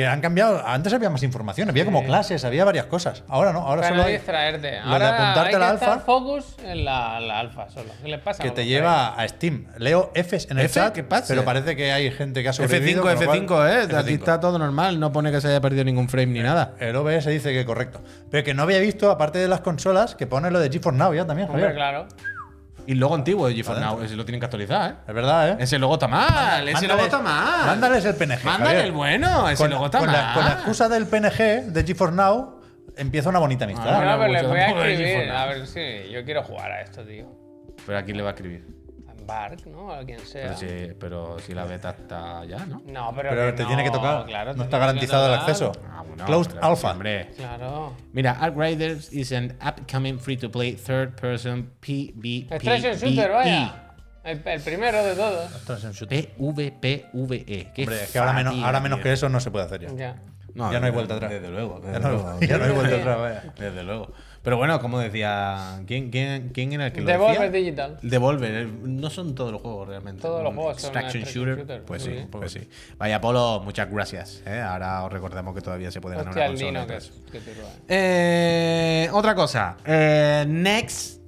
[0.00, 0.62] Que han cambiado.
[0.66, 3.22] Antes había más información, había como clases, había varias cosas.
[3.28, 4.66] Ahora no, ahora Para solo no hay distraerte.
[4.70, 5.84] de Ahora apuntarte hay a la que alfa.
[5.86, 7.90] estar focus en la, la alfa solo.
[8.02, 8.42] ¿Qué le pasa?
[8.42, 9.66] que te lleva a Steam.
[9.78, 11.26] Leo Fs en el F, chat, ¿qué pasa?
[11.28, 13.02] pero parece que hay gente que ha sobrevivido.
[13.02, 13.96] F5, con lo cual- F5, eh.
[13.98, 14.18] Aquí F5.
[14.18, 14.98] está todo normal.
[14.98, 16.72] No pone que se haya perdido ningún frame ni nada.
[16.80, 18.00] El OBS dice que correcto.
[18.30, 21.12] Pero que no había visto, aparte de las consolas, que pone lo de GeForce Now
[21.12, 21.76] ya también, Hombre, Javier.
[21.76, 22.06] claro.
[22.90, 23.80] Y luego antiguo de GeForce.
[23.80, 24.02] Now.
[24.02, 24.94] Ese lo tienen que actualizar, ¿eh?
[25.06, 25.56] Es verdad, ¿eh?
[25.60, 26.68] Ese logo está mal.
[26.68, 27.66] Ese logo está mal.
[27.66, 28.42] Mándales el PNG.
[28.44, 28.84] Mándale Javier.
[28.86, 29.48] el bueno.
[29.48, 30.16] Ese Con, logo está con mal.
[30.16, 32.60] la, con la excusa del PNG de GeForce Now,
[32.96, 33.94] empieza una bonita amistad.
[33.94, 35.30] Ah, No, no, pero les voy a escribir.
[35.30, 37.26] A ver si yo quiero jugar a esto, tío.
[37.86, 38.66] Pero aquí le va a escribir.
[39.26, 39.92] Bark, ¿no?
[39.92, 40.54] A quien sea.
[40.54, 42.82] Pero si, pero si la beta está ya, ¿no?
[42.86, 44.24] No, pero, pero que te no, tiene que tocar.
[44.26, 45.72] Claro, no está garantizado el acceso.
[45.90, 46.92] Ah, bueno, Closed pero, Alpha.
[46.92, 47.30] Hombre.
[47.36, 47.94] Claro.
[48.12, 52.52] Mira, Ark Riders is an upcoming free-to-play third-person PvP.
[52.52, 53.86] Extraction Shooter, vaya.
[54.22, 55.50] El, el primero de todos.
[56.06, 57.72] PvPVE.
[57.74, 57.82] E.
[57.82, 59.94] Hombre, es que ahora menos, ahí menos que eso no se puede hacer ya.
[59.94, 60.16] Ya.
[60.54, 61.30] Ya no hay vuelta atrás.
[61.30, 61.80] Desde luego.
[61.82, 63.44] Ya no, ya no hay vuelta atrás, vaya.
[63.58, 64.12] Desde luego.
[64.42, 65.82] Pero bueno, como decía.
[65.86, 67.50] ¿Quién, quién, quién era el que lo Devolver decía?
[67.50, 67.98] Digital.
[68.00, 68.54] Devolver.
[68.54, 70.22] eh, No son todos los juegos realmente.
[70.22, 71.58] Todos los juegos son Extraction extraction shooter.
[71.66, 72.10] shooter, Pues sí.
[72.18, 72.68] sí, pues sí.
[72.96, 74.42] Vaya, Polo, muchas gracias.
[74.46, 74.60] ¿eh?
[74.60, 76.86] Ahora os recordamos que todavía se puede ganar Hostia, una el consola.
[76.86, 77.12] Que, eso.
[77.30, 77.40] que.
[77.88, 79.76] Eh, otra cosa.
[79.84, 81.20] Eh, Next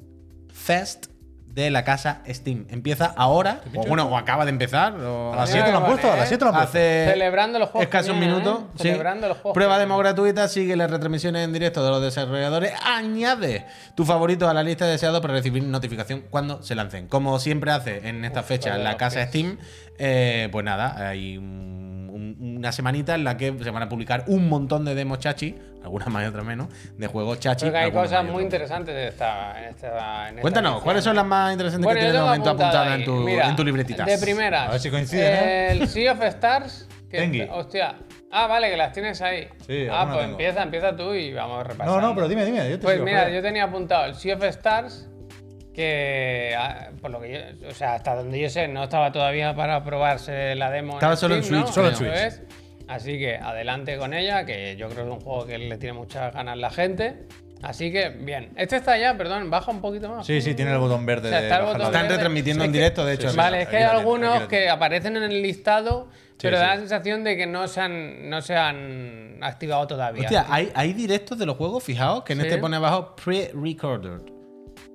[0.53, 1.07] Fest
[1.55, 2.67] de la casa Steam.
[2.71, 4.95] Empieza ahora, o bueno, o acaba de empezar.
[4.95, 6.71] O A las Mira 7 lo han puesto, a las 7 lo han puesto.
[6.79, 8.63] Hace Celebrando los juegos escasos que vienen, minutos.
[8.63, 8.67] ¿eh?
[8.77, 8.83] sí.
[8.89, 12.73] Celebrando los juegos Prueba demo gratuita, sigue las retransmisiones en directo de los desarrolladores.
[12.85, 17.09] Añade tu favorito a la lista de deseados para recibir notificación cuando se lancen.
[17.09, 19.29] Como siempre hace en esta Uf, fecha en la casa pies.
[19.29, 19.59] Steam,
[19.99, 24.25] eh, pues nada, hay un- un- una semanita en la que se van a publicar
[24.27, 27.63] un montón de demos chachi, algunas más y otras menos, de juegos chachi.
[27.63, 30.85] Creo que hay cosas muy interesantes de esta, en esta, en esta Cuéntanos, edición.
[30.85, 33.57] ¿cuáles son las más interesantes Bueno, que tienes de momento apuntadas en tu, Mira, en
[33.57, 34.05] tu libretita?
[34.05, 34.69] De primeras.
[34.69, 35.73] A ver si coinciden, ¿eh?
[35.73, 36.89] El Sea of Stars.
[37.11, 37.43] Que, Tengui.
[37.51, 37.97] hostia.
[38.31, 39.47] Ah, vale, que las tienes ahí.
[39.67, 40.31] Sí, ah, pues tengo.
[40.31, 42.01] empieza, empieza tú y vamos repasando.
[42.01, 42.59] No, no, pero dime, dime.
[42.71, 45.11] Yo te Pues sigo, mira, yo tenía apuntado el Sea of Stars,
[45.75, 49.55] que ah, por lo que yo, o sea, hasta donde yo sé, no estaba todavía
[49.55, 50.95] para probarse la demo.
[50.95, 51.73] Estaba solo en Switch, ¿no?
[51.73, 52.41] solo en Switch.
[52.93, 55.95] Así que adelante con ella, que yo creo que es un juego que le tiene
[55.95, 57.27] muchas ganas la gente.
[57.63, 58.51] Así que, bien.
[58.57, 60.27] Este está ya, perdón, baja un poquito más.
[60.27, 61.29] Sí, sí, tiene el botón verde.
[61.29, 62.17] O sea, está el botón Están verde.
[62.17, 63.31] retransmitiendo Es en que- directo, de hecho.
[63.31, 66.09] sí, Vale, es que hay algunos que aparecen en el listado,
[66.41, 66.61] pero sí.
[66.63, 70.23] da la sensación de que no se han, no se han activado todavía.
[70.25, 72.47] Hostia, hay, hay directos de los juegos, fijaos, que en Sí.
[72.49, 74.23] este pone abajo pre-recorded.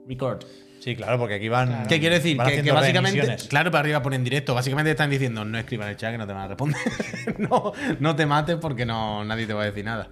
[0.07, 0.43] Record.
[0.80, 1.86] Sí, claro, porque aquí van.
[1.88, 2.38] ¿Qué quiere decir?
[2.38, 3.48] van Que, que básicamente, reemisiones.
[3.50, 4.54] claro, para arriba ponen directo.
[4.54, 6.80] Básicamente están diciendo, no escriban el chat que no te van a responder.
[7.38, 10.10] no, no te mates porque no, nadie te va a decir nada.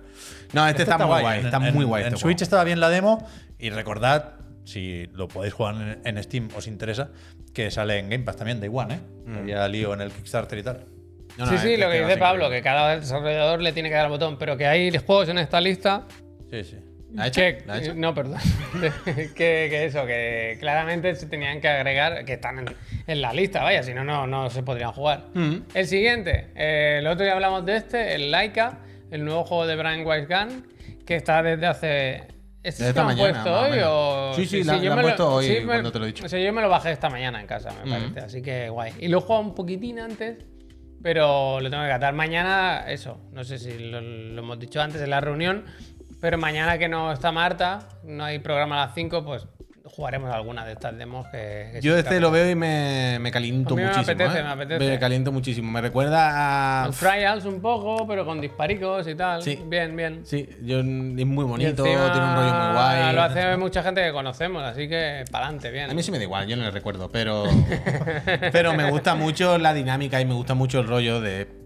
[0.53, 2.01] No, este, está, muy guay, está en- muy guay.
[2.03, 3.25] En este Switch estaba bien la demo.
[3.57, 4.33] Y recordad,
[4.65, 7.09] si lo podéis jugar en, en Steam, os interesa,
[7.53, 8.99] que sale en Game Pass también, Day One, ¿eh?
[9.27, 9.37] Mm.
[9.37, 10.85] Había lío en el Kickstarter y tal.
[11.37, 12.57] No, no, sí, sí, lo que dice Pablo, increíble.
[12.57, 15.59] que cada desarrollador le tiene que dar el botón, pero que hay juegos en esta
[15.61, 16.03] lista
[16.49, 16.77] Sí, sí.
[17.15, 17.41] ¿La hecho?
[17.41, 17.93] que, ¿La ha hecho?
[17.95, 18.39] no, perdón,
[19.03, 22.65] que, que eso, que claramente se tenían que agregar, que están en,
[23.07, 25.25] en la lista, vaya, si no, no, no se podrían jugar.
[25.33, 25.55] Mm.
[25.73, 28.79] El siguiente, eh, el otro día hablamos de este, el Laika,
[29.11, 30.67] el nuevo juego de Brian Wise Gunn,
[31.05, 32.23] que está desde hace...
[32.63, 34.33] ¿Este Desde esta lo han mañana, puesto hoy o...?
[34.35, 36.07] Sí, sí, la- yo la han me lo- puesto hoy me- cuando te lo he
[36.07, 36.25] dicho.
[36.25, 38.91] O sea, yo me lo bajé esta mañana en casa, me parece, así que guay.
[38.99, 40.37] Y lo he jugado un poquitín antes,
[41.03, 42.13] pero lo tengo que catar.
[42.15, 45.65] Mañana, eso, no sé si lo, lo hemos dicho antes en la reunión,
[46.25, 49.45] pero mañana que no está Marta, no hay programa a las 5, pues
[49.83, 51.69] jugaremos alguna de estas demos que...
[51.73, 54.11] que Yo este lo veo y me, me caliento A mí me muchísimo.
[54.11, 54.43] apetece, ¿eh?
[54.43, 54.89] me apetece.
[54.89, 55.71] Me caliento muchísimo.
[55.71, 56.87] Me recuerda a.
[56.87, 59.43] Los trials un poco, pero con disparicos y tal.
[59.43, 59.63] Sí.
[59.67, 60.25] Bien, bien.
[60.25, 63.13] Sí, yo, es muy bonito, encima tiene un rollo muy guay.
[63.13, 65.91] Lo hace mucha gente que conocemos, así que para adelante, bien.
[65.91, 67.43] A mí sí me da igual, yo no le recuerdo, pero.
[68.51, 71.64] pero me gusta mucho la dinámica y me gusta mucho el rollo de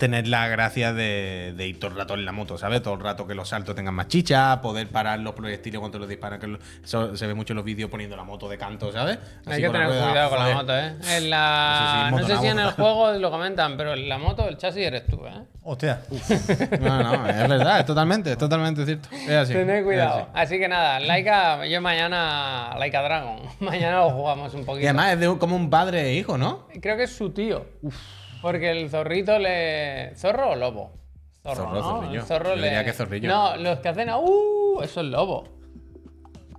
[0.00, 2.82] tener la gracia de, de ir todo el rato en la moto, ¿sabes?
[2.82, 6.08] Todo el rato que los saltos tengan más chicha, poder parar los proyectiles cuando los
[6.08, 8.90] disparan, que lo- eso se ve mucho en los vídeos poniendo la moto de canto,
[8.90, 9.18] ¿sabes?
[9.46, 10.94] Hay que tener rueda, cuidado con la moto, ¿eh?
[11.16, 12.08] En la...
[12.10, 15.06] No sé si en el juego lo comentan, pero en la moto el chasis eres
[15.06, 15.44] tú, ¿eh?
[15.62, 16.00] Hostia.
[16.80, 19.08] No, no, es verdad, es totalmente, es totalmente cierto.
[19.12, 19.52] Es así.
[19.52, 20.28] Tened cuidado.
[20.32, 20.52] así.
[20.54, 24.86] Así que nada, Laika, yo mañana, Laika Dragon, mañana lo jugamos un Y poquito.
[24.88, 26.66] además es de como un padre e hijo, ¿no?
[26.80, 27.66] Creo que es su tío.
[28.42, 30.14] Porque el zorrito le.
[30.16, 30.92] ¿Zorro o lobo?
[31.42, 31.82] Zorro, Zorro, ¿no?
[31.82, 32.20] zorrillo.
[32.20, 32.62] El zorro Yo le.
[32.64, 33.28] diría que zorrillo.
[33.28, 34.08] No, los que hacen.
[34.10, 34.80] a- ¡Uh!
[34.82, 35.44] Eso es lobo.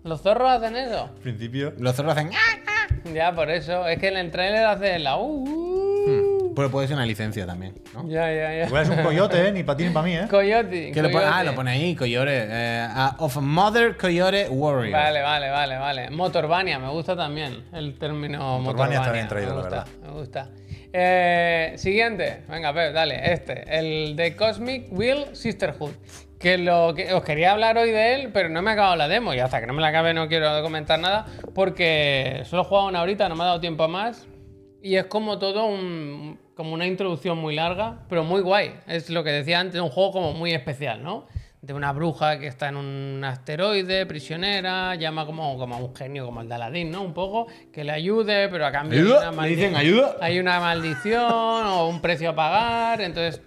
[0.03, 1.03] Los zorros hacen eso.
[1.03, 1.73] Al principio.
[1.77, 2.31] Los zorros hacen.
[2.33, 2.87] "Ah".
[3.13, 3.87] Ya, por eso.
[3.87, 5.17] Es que en el trailer hace la.
[5.17, 5.43] ¡Uh!
[5.47, 6.53] uh.
[6.55, 8.05] Pero puede ser una licencia también, ¿no?
[8.09, 8.65] Ya, ya, ya.
[8.67, 9.51] Igual es un coyote, ¿eh?
[9.53, 10.27] Ni para ti ni para mí, ¿eh?
[10.29, 10.91] Coyote.
[10.91, 11.23] ¿Qué le pone?
[11.23, 11.45] Ah, coyote.
[11.45, 12.45] lo pone ahí, Coyote.
[12.49, 14.91] eh, ah, of Mother Coyote Warrior.
[14.91, 16.09] Vale, vale, vale, vale.
[16.09, 18.99] Motorbania, me gusta también el término Motorbania Motorbania.
[18.99, 19.87] está bien traído, me la verdad.
[20.01, 20.49] Me gusta.
[20.93, 25.91] Eh, siguiente, venga, Pep, dale, este, el de Cosmic Wheel Sisterhood.
[26.38, 29.08] Que lo que os quería hablar hoy de él, pero no me ha acabado la
[29.08, 32.65] demo y hasta que no me la acabe no quiero comentar nada porque solo he
[32.65, 34.27] jugado una horita, no me ha dado tiempo a más
[34.82, 38.73] y es como todo un, como una introducción muy larga, pero muy guay.
[38.88, 41.27] Es lo que decía antes, un juego como muy especial, ¿no?
[41.62, 46.26] De una bruja que está en un asteroide, prisionera, llama como, como a un genio
[46.26, 47.04] como el de Aladdin, ¿no?
[47.04, 49.21] Un poco, que le ayude, pero a cambio ¿Ayuda?
[49.30, 50.15] hay una ¿Le dicen ayuda?
[50.21, 51.21] Hay una maldición
[51.67, 53.43] o un precio a pagar, entonces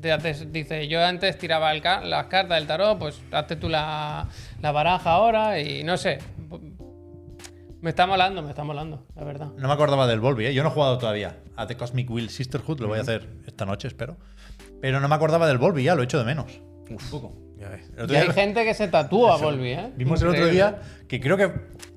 [0.00, 3.68] te haces- dice, yo antes tiraba el ca- las cartas del tarot, pues hazte tú
[3.68, 4.26] la,
[4.62, 6.18] la baraja ahora y no sé.
[7.82, 9.52] Me está molando, me está molando, la verdad.
[9.58, 10.54] No me acordaba del Volby, ¿eh?
[10.54, 13.66] Yo no he jugado todavía a The Cosmic Wheel Sisterhood, lo voy a hacer esta
[13.66, 14.16] noche, espero.
[14.80, 16.60] Pero no me acordaba del Volby, ya lo he hecho de menos.
[16.88, 17.32] Un poco.
[17.58, 17.90] Ya ves.
[18.04, 19.90] Y día hay gente que se tatúa, Volvi, ¿eh?
[19.96, 21.50] Vimos el otro día que creo que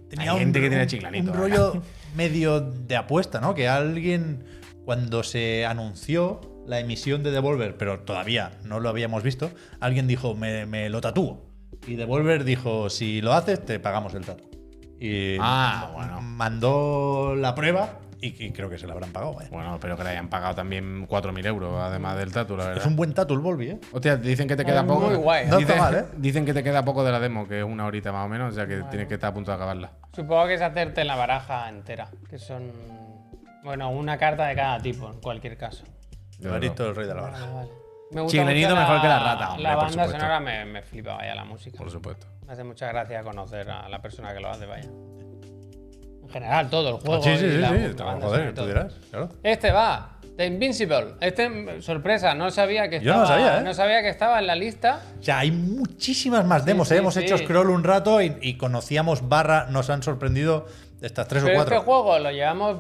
[0.10, 1.82] tenía Hay un, gente que tiene un- chiclanito, un rollo
[2.16, 3.54] medio de apuesta, ¿no?
[3.54, 4.44] Que alguien,
[4.86, 10.36] cuando se anunció la emisión de Devolver, pero todavía no lo habíamos visto, alguien dijo,
[10.36, 11.46] me, me lo tatúo.
[11.88, 14.44] Y Devolver dijo, si lo haces, te pagamos el tatu.
[15.00, 16.22] Y Ah, bueno.
[16.22, 19.34] mandó la prueba y, y creo que se la habrán pagado.
[19.34, 19.50] vaya.
[19.52, 22.82] Bueno, espero que le hayan pagado también 4.000 euros, además del tatu, la verdad.
[22.82, 23.80] Es un buen tatu el Volby, ¿eh?
[23.92, 25.08] Hostia, dicen que te queda Es poco.
[25.08, 25.48] muy guay.
[25.48, 26.06] No Dicen, está mal, ¿eh?
[26.18, 28.54] dicen que te queda poco de la demo, que es una horita más o menos,
[28.54, 29.92] o sea que tienes que estar a punto de acabarla.
[30.14, 32.72] Supongo que es hacerte la baraja entera, que son.
[33.64, 35.84] Bueno, una carta de cada tipo, en cualquier caso.
[36.40, 37.54] Barito, el rey de la Vale, baraja.
[37.54, 37.70] vale.
[38.12, 41.34] Me Chiclenito mucho mejor que la rata, hombre, La banda sonora me, me flipa, vaya,
[41.36, 41.78] la música.
[41.78, 42.28] Por supuesto.
[42.46, 44.90] Me hace mucha gracia conocer a la persona que lo hace, vaya.
[46.32, 47.22] En general, todo el juego.
[47.24, 48.04] Sí, sí, sí, sí.
[48.22, 49.30] Joder, tú dirás, claro.
[49.44, 51.16] Este va, The Invincible.
[51.20, 53.28] Este, sorpresa, no sabía que Yo estaba.
[53.28, 53.64] sabía, ¿eh?
[53.64, 55.02] no sabía que estaba en la lista.
[55.20, 56.88] O sea, hay muchísimas más demos.
[56.88, 56.98] sí, ¿eh?
[57.00, 57.20] Hemos sí.
[57.22, 60.68] hecho scroll un rato y, y conocíamos barra, nos han sorprendido
[61.02, 61.76] estas tres o cuatro.
[61.76, 62.78] este juego lo llevamos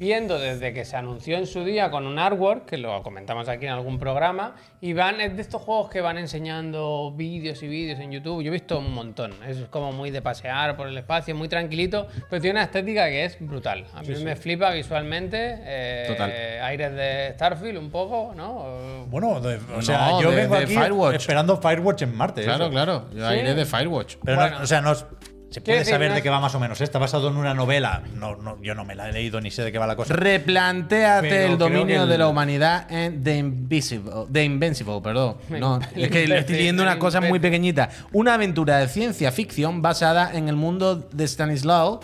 [0.00, 3.66] viendo desde que se anunció en su día con un artwork, que lo comentamos aquí
[3.66, 8.00] en algún programa, y van, es de estos juegos que van enseñando vídeos y vídeos
[8.00, 8.42] en YouTube.
[8.42, 12.08] Yo he visto un montón, es como muy de pasear por el espacio, muy tranquilito,
[12.30, 13.84] pero tiene una estética que es brutal.
[13.94, 16.30] A mí me flipa visualmente, eh, Total.
[16.62, 19.04] aires de Starfield un poco, ¿no?
[19.10, 21.16] Bueno, de- o sea, yo de- vengo de aquí Firewatch.
[21.16, 22.42] esperando Firewatch en Marte.
[22.44, 22.70] Claro, eso.
[22.72, 23.04] claro.
[23.14, 23.36] Yo Sí.
[23.36, 24.16] de Firewatch.
[24.24, 25.04] Pero no- o sea, no es-
[25.50, 26.80] se puede decir, saber no de qué va más o menos.
[26.80, 28.02] Está basado en una novela.
[28.14, 30.14] No, no, yo no me la he leído ni sé de qué va la cosa.
[30.14, 34.12] Replantéate Pero el dominio el- de la humanidad en The Invisible.
[34.32, 35.36] The Invincible, perdón.
[35.50, 37.90] No, es que le estoy leyendo una cosa muy pequeñita.
[38.12, 42.00] Una aventura de ciencia ficción basada en el mundo de Stanislaw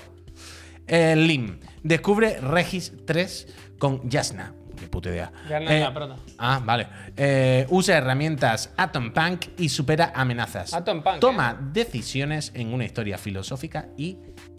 [0.89, 1.59] eh, Lim.
[1.83, 3.47] Descubre Regis 3
[3.79, 4.53] con Jasna.
[4.91, 5.31] Puta idea.
[5.93, 6.17] Prota.
[6.39, 6.87] Ah, vale.
[7.17, 10.75] Eh, usa herramientas Atom Punk y supera amenazas.
[10.75, 14.19] Atom Punk, Toma decisiones en una historia filosófica y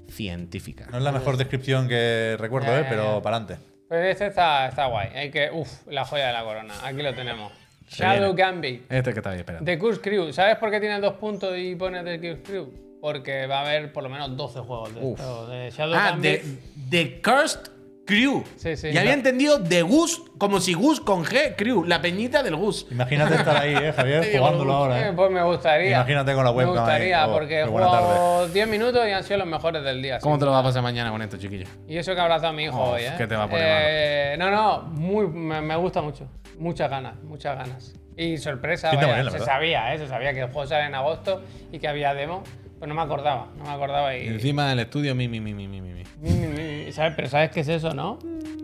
[0.10, 0.88] científica.
[0.92, 2.86] No es la mejor descripción que recuerdo, ¿eh?
[2.90, 3.64] pero para adelante.
[3.88, 5.10] Pues este está, está guay.
[5.16, 5.50] Hay que.
[5.52, 6.74] Uf, la joya de la corona.
[6.84, 7.52] Aquí lo tenemos.
[7.88, 8.52] Se Shadow viene.
[8.52, 8.92] Gambit.
[8.92, 9.64] Este que estaba esperando.
[9.66, 10.34] The Curse Crew.
[10.34, 12.74] ¿Sabes por qué tiene dos puntos y pone The Curse Crew?
[13.00, 16.42] Porque va a haber por lo menos 12 juegos de, esto, de Shadow Ah, Gambit.
[16.42, 17.72] The, The Cursed
[18.08, 18.44] Crew.
[18.56, 18.88] Sí, sí.
[18.90, 22.88] Y había entendido The Gus, como si Gus con G, Crew, la peñita del Gus.
[22.90, 24.28] Imagínate estar ahí, ¿eh, Javier?
[24.40, 25.00] Jugándolo ahora.
[25.00, 25.14] Eh, ¿eh?
[25.16, 25.98] pues me gustaría.
[25.98, 27.30] Imagínate con la webcam Me gustaría, ahí.
[27.30, 30.20] Oh, porque he qué buena jugado 10 minutos y han sido los mejores del día.
[30.20, 31.68] ¿Cómo te lo vas a pasar mañana con esto, chiquillo?
[31.88, 33.14] Y eso que abrazo a mi hijo Oh, hoy, ¿eh?
[33.18, 36.28] ¿qué te va a poner Eh, No, no, muy, me, me gusta mucho.
[36.58, 37.94] Muchas ganas, muchas ganas.
[38.16, 39.46] Y sorpresa, vaya, bien, se verdad.
[39.46, 40.00] sabía, ¿eh?
[40.00, 42.44] Se sabía que el juego sale en agosto y que había demo.
[42.80, 44.28] Pues no me acordaba, no me acordaba y...
[44.28, 45.94] Encima del estudio, mi, mi, mi, mi, mi, mi.
[45.94, 46.04] mi.
[46.20, 46.48] Mi,
[46.86, 47.14] mi, ¿sabes?
[47.16, 48.20] Pero ¿sabes qué es eso, no?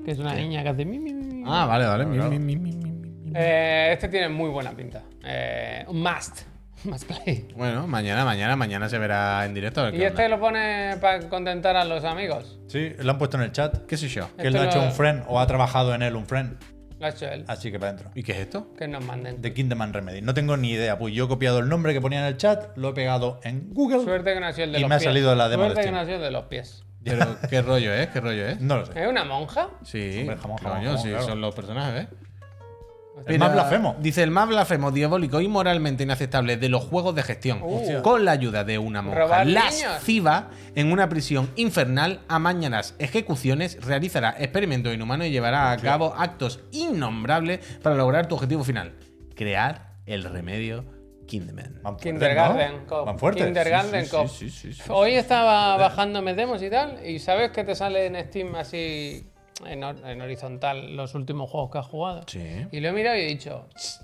[0.06, 1.43] Que es una niña que hace mi, mi, mi, mi.
[1.47, 2.06] Ah, vale, vale.
[2.06, 3.32] Mi, mi, mi, mi, mi.
[3.36, 5.02] Eh, este tiene muy buena pinta.
[5.23, 6.41] Eh, un must.
[6.86, 7.47] Must play.
[7.56, 9.80] Bueno, mañana, mañana, mañana se verá en directo.
[9.82, 10.36] a ver ¿Y qué este onda.
[10.36, 12.60] lo pone para contentar a los amigos?
[12.67, 13.86] Sí, lo han puesto en el chat.
[13.88, 14.28] ¿Qué sé yo?
[14.36, 16.58] Que él no ha hecho lo- un friend o ha trabajado en él un friend.
[17.04, 17.44] Lo ha hecho él.
[17.48, 18.12] Así que para adentro.
[18.16, 18.74] ¿Y qué es esto?
[18.78, 19.42] Que nos manden.
[19.42, 20.22] The Kingdom and Remedy.
[20.22, 20.98] No tengo ni idea.
[20.98, 23.74] Pues yo he copiado el nombre que ponía en el chat, lo he pegado en
[23.74, 24.04] Google.
[24.06, 25.92] Suerte que sido el de Y los me ha salido la demo de Suerte que
[25.92, 26.86] no ha sido el de los pies.
[27.04, 28.08] Pero, ¿qué rollo es?
[28.08, 28.62] ¿Qué rollo es?
[28.62, 29.04] No lo sé.
[29.04, 29.68] ¿Es una monja?
[29.84, 31.26] Sí, Hombre, jamón, jamón, coño, jamón, sí, claro.
[31.26, 32.08] son los personajes, ¿eh?
[33.26, 33.95] El más blasfemo.
[33.99, 37.60] Dice el más blasfemo, diabólico y moralmente inaceptable de los juegos de gestión.
[37.62, 38.02] Uh.
[38.02, 44.93] Con la ayuda de una monja lasciva en una prisión infernal, amañarás ejecuciones, realizará experimentos
[44.93, 48.93] inhumanos y llevará a cabo actos innombrables para lograr tu objetivo final:
[49.36, 50.86] crear el remedio
[51.28, 51.82] Kinderman.
[52.02, 52.86] Kindergarten ¿no?
[52.88, 53.06] Cop.
[53.06, 53.45] Van fuertes.
[53.45, 54.28] Kindergarten Sí, Cop.
[54.28, 54.84] sí, sí, sí, sí.
[54.89, 59.26] Hoy estaba bajándome demos y tal, y sabes que te sale en Steam así
[59.67, 62.21] en, hor- en horizontal los últimos juegos que has jugado.
[62.28, 62.65] Sí.
[62.71, 63.99] Y lo he mirado y he dicho, "Ch,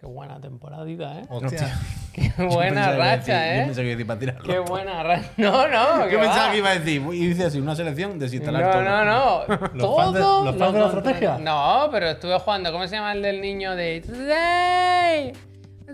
[0.00, 1.22] qué buena temporadita, ¿eh?
[1.28, 1.78] Hostia.
[2.16, 3.64] Qué buena racha, Yo ¿eh?
[3.66, 4.42] pensaba que iba a decir para tirarlo.
[4.50, 5.30] Qué buena racha.
[5.36, 8.70] No, no, Yo pensaba que iba a decir, y dice así, una selección, desinstalar No,
[8.70, 8.82] todo.
[8.84, 9.46] no, no.
[9.74, 11.38] ¿Los Todo fans de- los lo fans de la estrategia?
[11.38, 12.72] No, pero estuve jugando.
[12.72, 13.96] ¿Cómo se llama el del niño de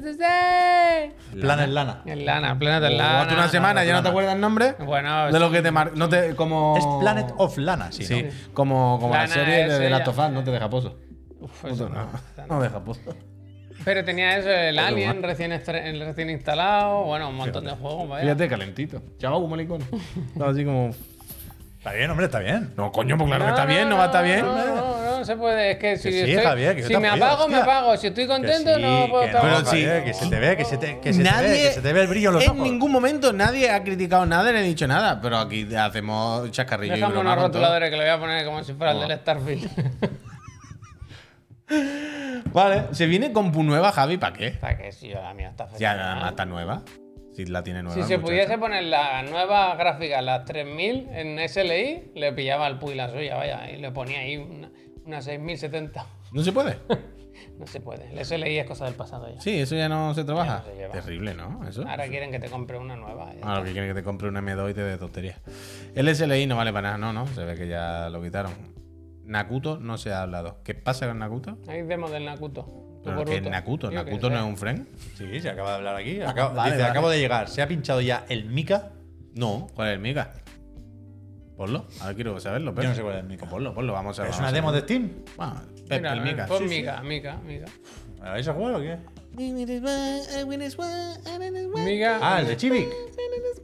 [0.03, 1.13] Today.
[1.41, 2.03] Planes Lana.
[2.07, 3.11] El Lana, Planet del Lana.
[3.13, 4.75] Jugaste una semana, ya no te acuerdas el nombre.
[4.81, 5.93] Bueno, de lo que te mar...
[5.95, 8.05] no te como Es Planet of Lana, sí.
[8.05, 8.31] Sí, ¿no?
[8.55, 9.99] como, como la Lana serie es de, de ella.
[9.99, 10.99] Last of Us, no te deja pozo.
[11.41, 11.95] Uf, eso no,
[12.37, 12.47] no.
[12.47, 13.01] no deja pozo.
[13.85, 17.03] Pero tenía eso, el Alien recién, estre- el recién instalado.
[17.05, 18.23] Bueno, un montón de juegos, vaya.
[18.23, 19.03] Fíjate, calentito.
[19.19, 19.83] Chaval, como licón.
[20.33, 20.91] Estaba así como.
[21.79, 22.73] Está bien, hombre, está bien.
[22.77, 24.43] No, coño, pues claro que está bien, no va a estar bien.
[24.47, 24.92] No, no,
[25.23, 25.71] no, se puede.
[25.73, 27.97] Es que si, sí, estoy- Javier, que yo si te me apoyo, apago, me apago.
[27.97, 29.45] Si estoy contento, sí, no puedo estar.
[29.45, 29.85] no, Pero sí.
[29.85, 31.81] Javier, que se te ve, que se te, que se te nadie, ve, que se
[31.83, 32.63] te ve el brillo en los en ojos.
[32.63, 36.97] ningún momento nadie ha criticado nada ni ha dicho nada, pero aquí hacemos chascarrillo y
[36.97, 39.69] Déjame unos con rotuladores que le voy a poner como si fuera el del Starfield.
[42.53, 44.51] Vale, se viene compu nueva, Javi, ¿para qué?
[44.51, 46.83] Para que si yo la mía está Ya nada más está nueva.
[47.35, 47.95] Si la tiene nueva.
[47.95, 52.79] Si el se pudiese poner la nueva gráfica, las 3000 en SLI, le pillaba al
[52.79, 54.71] Puy la suya, vaya, y le ponía ahí una,
[55.05, 56.07] una 6070.
[56.33, 56.79] ¿No se puede?
[57.59, 58.09] No se puede.
[58.13, 59.41] El SLI es cosa del pasado ya.
[59.41, 60.65] Sí, eso ya no se trabaja.
[60.67, 61.01] No se.
[61.01, 61.67] Terrible, ¿no?
[61.67, 61.83] Eso.
[61.87, 63.33] Ahora quieren que te compre una nueva.
[63.43, 65.39] Ah, lo que quieren que te compre un M2 y te dé tontería.
[65.95, 67.27] El SLI no vale para nada, no, no.
[67.35, 68.53] Se ve que ya lo quitaron.
[69.25, 70.63] Nakuto no se ha hablado.
[70.65, 71.53] ¿Qué pasa con Nakuto?
[71.53, 71.73] está.
[71.73, 73.01] Hay demos del Nakuto.
[73.05, 73.41] Pero que.
[73.41, 74.87] Nakuto, Yo Nakuto no es un friend.
[75.17, 76.21] Sí, se acaba de hablar aquí.
[76.21, 76.91] Acaba- vale, dice, vale.
[76.91, 77.49] acabo de llegar.
[77.49, 78.93] Se ha pinchado ya el Mika.
[79.35, 80.33] No, ¿cuál es el Mika?
[81.63, 82.75] Ponlo, ahora quiero saberlo.
[82.75, 82.83] Pep.
[82.83, 83.47] Yo no sé cuál es el Mika.
[83.47, 84.33] Ponlo, ponlo, vamos a ver.
[84.33, 85.13] ¿Es una demo de Steam?
[85.37, 86.47] Bueno, Pep, Mira, el Mika.
[86.47, 86.75] Pon Sí, sí.
[86.81, 87.67] Mika, Mika, Mika.
[88.19, 88.99] ¿Me la vais a jugar o qué?
[91.85, 92.19] Mika.
[92.21, 92.89] Ah, el de Chivik.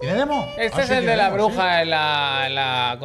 [0.01, 0.47] ¿Tiene demo?
[0.57, 2.45] Este Ah, es sí, el de la demo, bruja en la.
[2.47, 2.99] En la,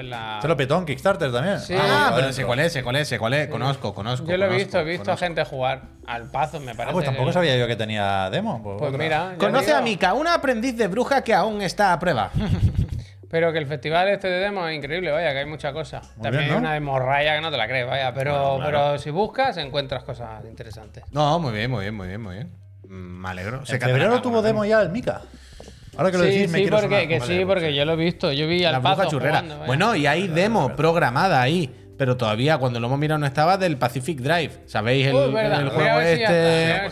[0.00, 1.60] en la- Se lo petó en Kickstarter también.
[1.60, 1.74] Sí.
[1.78, 3.48] Ah, va pero sé cuál es, sé cuál es, sé cuál es.
[3.48, 4.26] Conozco, conozco.
[4.26, 5.24] Yo lo he visto, he visto a conozco.
[5.26, 6.90] gente jugar al pazo, me parece.
[6.90, 8.62] Ah, pues tampoco que- sabía yo que tenía demo.
[8.62, 9.34] Pues, Pues mira.
[9.38, 9.76] Conoce digo.
[9.78, 12.30] a Mika, una aprendiz de bruja que aún está a prueba.
[13.30, 16.00] Pero que el festival este de demos es increíble, vaya, que hay mucha cosa.
[16.16, 16.56] Muy También bien, hay ¿no?
[16.58, 18.14] una hemorragia que no te la crees, vaya.
[18.14, 18.64] Pero, Claro, claro.
[18.64, 21.04] pero si buscas, encuentras cosas interesantes.
[21.12, 22.52] No, muy bien, muy bien, muy bien, muy bien.
[22.84, 23.66] Mm, Me alegro.
[23.66, 25.20] Se En febrero tuvo demo ya el Mika.
[25.98, 27.08] Ahora que lo Sí, decís, me quiero porque, sonar.
[27.08, 28.32] que Vale, sí, porque yo lo he visto.
[28.32, 29.40] Yo vi La al bruja pazo churrera.
[29.40, 31.77] jugando, bueno, y hay demo programada ahí.
[31.98, 34.52] Pero todavía cuando lo hemos mirado no estaba del Pacific Drive.
[34.66, 36.90] ¿Sabéis el, Uy, verdad, el juego si este?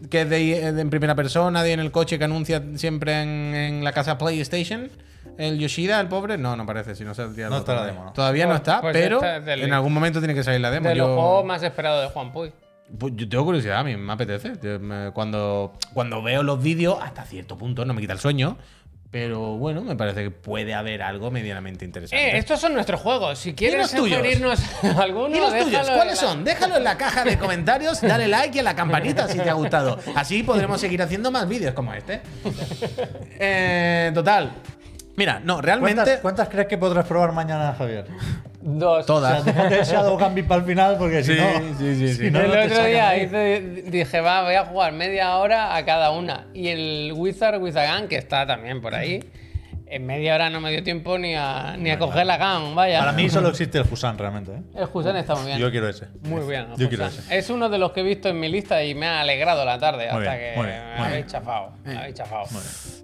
[0.00, 3.22] si que es de, de en primera persona, de en el coche que anuncia siempre
[3.22, 4.90] en, en la casa PlayStation.
[5.38, 8.12] El Yoshida, el pobre, no, no parece, si no se No está la demo, ¿no?
[8.12, 10.88] Todavía no Pues- está, pues pero en algún momento tiene que salir la demo.
[10.88, 12.52] De los Yo- juegos más esperados de Juan Puy.
[12.98, 14.52] pues yo tengo curiosidad, a mí me apetece.
[15.14, 18.58] Cuando, cuando veo los vídeos, hasta cierto punto no me quita el sueño.
[19.10, 22.28] Pero bueno, me parece que puede haber algo medianamente interesante.
[22.30, 23.40] Eh, estos son nuestros juegos.
[23.40, 24.60] Si quieres sugerirnos
[24.98, 25.90] alguno, ¿Y los tuyos?
[25.90, 26.44] ¿Cuáles la- son?
[26.44, 29.54] Déjalo en la caja de comentarios, dale like y a la campanita si te ha
[29.54, 29.98] gustado.
[30.14, 32.20] Así podremos seguir haciendo más vídeos como este.
[33.42, 34.52] Eh, total.
[35.16, 35.96] Mira, no, realmente.
[35.96, 38.06] ¿Cuántas, cuántas crees que podrás probar mañana, Javier?
[38.62, 39.04] Dos.
[39.06, 39.44] Todas.
[39.44, 41.78] Déjate el Shadow Gambit para el final, porque si Sí, no.
[41.78, 42.14] sí, sí, sí.
[42.14, 45.84] si no, el no otro día hice- dije, va, voy a jugar media hora a
[45.84, 46.46] cada una.
[46.54, 49.20] Y el Wizard Gun, que está también por ahí,
[49.90, 53.00] en media hora no me dio tiempo ni a, ni a coger la gun, vaya.
[53.00, 54.52] Para mí solo existe el Husan realmente.
[54.52, 54.62] ¿eh?
[54.76, 55.58] El Husan está muy bien.
[55.58, 56.06] Yo quiero ese.
[56.22, 56.66] Muy bien.
[56.76, 57.36] Yo quiero ese.
[57.36, 59.78] Es uno de los que he visto en mi lista y me ha alegrado la
[59.78, 61.26] tarde Muy hasta bien, que muy bien, me muy habéis bien.
[61.26, 61.72] chafado.
[61.84, 62.44] Me habéis chafado.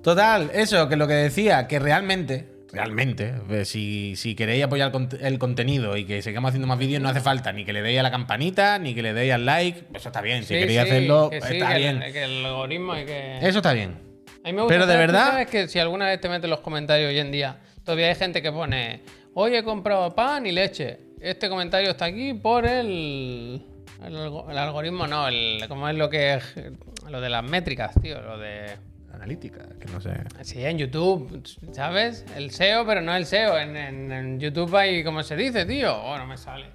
[0.02, 4.94] Total, eso, que lo que decía, que realmente, realmente, eh, si, si queréis apoyar el,
[4.94, 7.82] cont- el contenido y que sigamos haciendo más vídeos, no hace falta ni que le
[7.82, 9.84] deis a la campanita, ni que le deis al like.
[9.94, 10.42] Eso está bien.
[10.42, 12.02] Si Sí, queréis sí, hacerlo, que sí, está que bien.
[12.02, 13.38] El, que el algoritmo hay que.
[13.38, 14.05] Eso está bien.
[14.46, 16.60] A mí me gusta Pero de verdad- ¿Sabes que si alguna vez te metes los
[16.60, 19.02] comentarios hoy en día, todavía hay gente que pone,
[19.34, 21.00] hoy he comprado pan y leche.
[21.20, 23.60] Este comentario está aquí por el.
[24.06, 26.38] El, algo- el algoritmo, no, el, como es lo que.
[27.10, 28.76] Lo de las métricas, tío, lo de.
[29.12, 30.10] Analítica, que no sé.
[30.42, 32.24] Sí, en YouTube, ¿sabes?
[32.36, 33.58] El SEO, pero no el SEO.
[33.58, 35.96] En, en- en YouTube hay, como se dice, tío.
[35.96, 36.66] Oh, no me sale.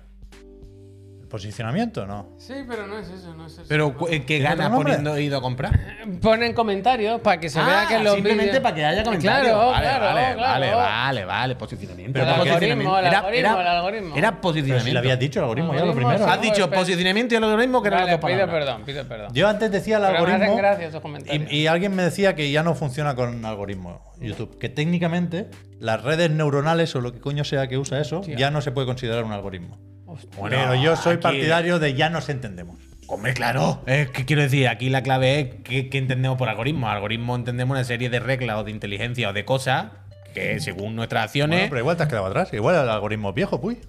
[1.31, 2.27] Posicionamiento, ¿no.
[2.37, 3.63] Sí, pero no es eso, no es eso.
[3.69, 4.93] Pero eh, ¿qué ¿Tiene ganas otro nombre?
[4.95, 5.79] poniendo ido a comprar?
[6.21, 9.43] Ponen comentarios para que se vea Ah, que los simplemente vídeos- para que haya comentarios.
[9.53, 10.41] Claro, vale, claro, vale, claro.
[10.41, 12.19] vale, vale, vale, posicionamiento.
[12.19, 12.99] El Era algoritmo, posicionamiento.
[12.99, 14.15] el Era- algoritmo, era- el algoritmo.
[14.17, 14.93] Era Pero si posicionamiento.
[14.93, 16.25] lo habías dicho, el algoritmo, ya lo Algoritmo, primero.
[16.25, 16.31] sí.
[16.35, 16.79] Has dicho Espera.
[16.81, 18.65] posicionamiento y el algoritmo que eran las Vale, dos pido palabras.
[18.65, 19.33] perdón, pido perdón.
[19.33, 20.57] Yo antes decía el Pero me hacen algoritmo.
[20.57, 21.51] gracia esos comentarios.
[21.51, 24.57] Y, y alguien me decía que ya no funciona con algoritmo YouTube.
[24.59, 25.47] Que técnicamente
[25.79, 28.85] las redes neuronales o lo que coño sea que usa eso ya no se puede
[28.85, 29.77] considerar un algoritmo.
[30.11, 30.29] Hostia.
[30.37, 32.77] Bueno, Pero yo soy aquí- partidario de ya nos entendemos.
[33.07, 33.81] Hombre, claro.
[33.87, 36.89] Es que quiero decir, aquí la clave es qué, qué entendemos por algoritmo.
[36.89, 39.87] Algoritmo entendemos una serie de reglas o de inteligencia o de cosas
[40.33, 41.57] que según nuestras acciones.
[41.59, 42.53] Bueno, pero igual te has quedado atrás.
[42.53, 43.79] Igual el algoritmo es viejo, puy.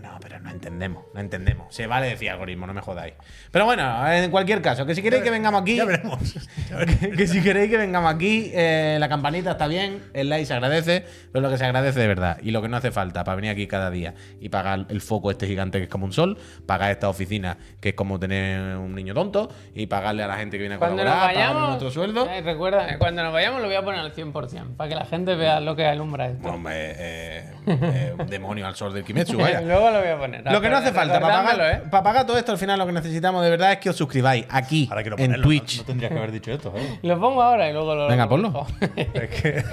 [0.00, 1.74] Bueno, pero no entendemos, no entendemos.
[1.74, 3.14] Se vale decir algoritmo, no me jodáis.
[3.50, 5.74] Pero bueno, en cualquier caso, que si queréis que vengamos aquí.
[5.74, 6.18] Ya veremos.
[7.00, 10.54] que, que si queréis que vengamos aquí, eh, la campanita está bien, el like se
[10.54, 13.34] agradece, pero lo que se agradece de verdad y lo que no hace falta para
[13.34, 16.38] venir aquí cada día y pagar el foco este gigante que es como un sol,
[16.64, 20.58] pagar esta oficina que es como tener un niño tonto y pagarle a la gente
[20.58, 22.28] que viene a Cuando nos colaborar, pagarle vayamos, nuestro sueldo.
[22.30, 25.06] eh, recuerda, eh, cuando nos vayamos lo voy a poner al 100%, para que la
[25.06, 26.48] gente vea lo que alumbra esto.
[26.48, 29.60] Hombre, eh, eh, un demonio al sol del Kimetsu, vaya.
[29.68, 30.44] Luego lo voy a poner.
[30.52, 31.82] Lo que no hace falta para pagar, ¿eh?
[31.90, 34.46] para pagar todo esto, al final lo que necesitamos de verdad es que os suscribáis
[34.50, 35.40] aquí Ahora quiero en.
[35.42, 35.76] Twitch.
[35.76, 36.98] No, no tendrías que haber dicho esto, ¿eh?
[37.02, 38.08] Lo pongo ahora y luego lo.
[38.08, 38.66] Venga, lo ponlo.
[38.96, 39.64] Es que.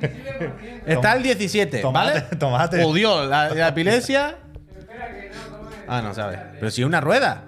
[0.86, 2.20] Está el 17, Tomate, ¿vale?
[2.38, 2.84] tomate.
[2.84, 4.36] Oh, Dios, la, la epilepsia.
[5.86, 6.38] Ah, no sabes.
[6.58, 7.44] Pero si es una rueda.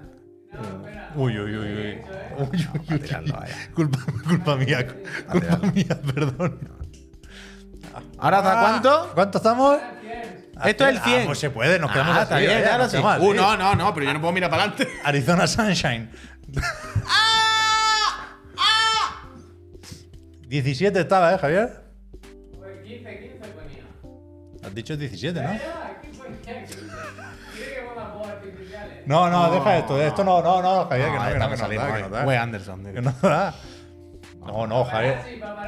[1.14, 1.98] Uy, uy, uy, uy.
[2.38, 3.00] Uy, uy, uy.
[3.74, 4.86] Culpa, culpa mía.
[5.30, 6.58] Culpa mía, perdón.
[8.18, 9.10] ¿Ahora hasta Ah, cuánto?
[9.14, 9.78] ¿Cuánto estamos?
[10.64, 11.26] Esto es el Ah, 100.
[11.26, 12.96] pues se puede, nos quedamos Ah, está bien, vaya, ahora sí.
[12.96, 14.88] quedamos Uh, no, no, no, pero yo no puedo mirar para adelante.
[15.04, 16.10] Arizona Sunshine.
[20.48, 21.82] 17 estaba, ¿eh, Javier?
[22.84, 24.66] 15, 15 ponía.
[24.66, 25.48] Has dicho 17, ¿no?
[25.48, 26.78] Aquí ponía 15.
[27.54, 29.06] ¿Quiere que ponga fuegos artificiales?
[29.06, 30.00] No, no, deja esto.
[30.02, 32.42] Esto no, no, no, Javier, que no, que no, que no que no da.
[32.42, 32.84] Anderson.
[32.92, 33.54] Que no da.
[34.46, 35.18] No, no, Javier.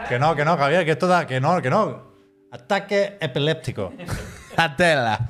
[0.09, 2.13] Que no, que no, Javier, que esto da, que no, que no.
[2.53, 3.93] Ataque epiléptico.
[4.57, 5.29] La tela.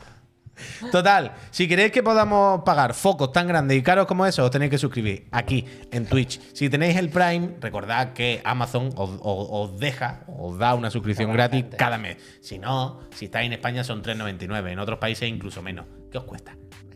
[0.92, 4.70] Total, si queréis que podamos pagar focos tan grandes y caros como eso, os tenéis
[4.70, 6.40] que suscribir aquí en Twitch.
[6.54, 11.32] Si tenéis el Prime, recordad que Amazon os, os- os deja, os da una suscripción
[11.32, 12.18] gratis cada mes.
[12.40, 15.86] Si no, si estáis en España son 3,99, en otros países incluso menos.
[16.12, 16.54] ¿Qué os cuesta?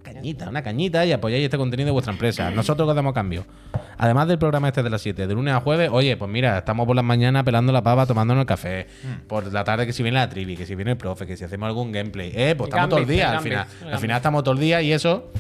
[0.09, 2.51] Una cañita, una cañita y apoyáis este contenido de vuestra empresa.
[2.55, 3.45] Nosotros os damos cambio.
[3.97, 6.87] Además del programa este de las 7, de lunes a jueves, oye, pues mira, estamos
[6.87, 8.87] por las mañanas pelando la pava, tomándonos el café.
[9.27, 11.45] Por la tarde que si viene la trivi, que si viene el profe, que si
[11.45, 12.33] hacemos algún gameplay.
[12.35, 13.67] Eh, pues El estamos todo el día el al final.
[13.83, 15.31] El Al final estamos todo el día y eso,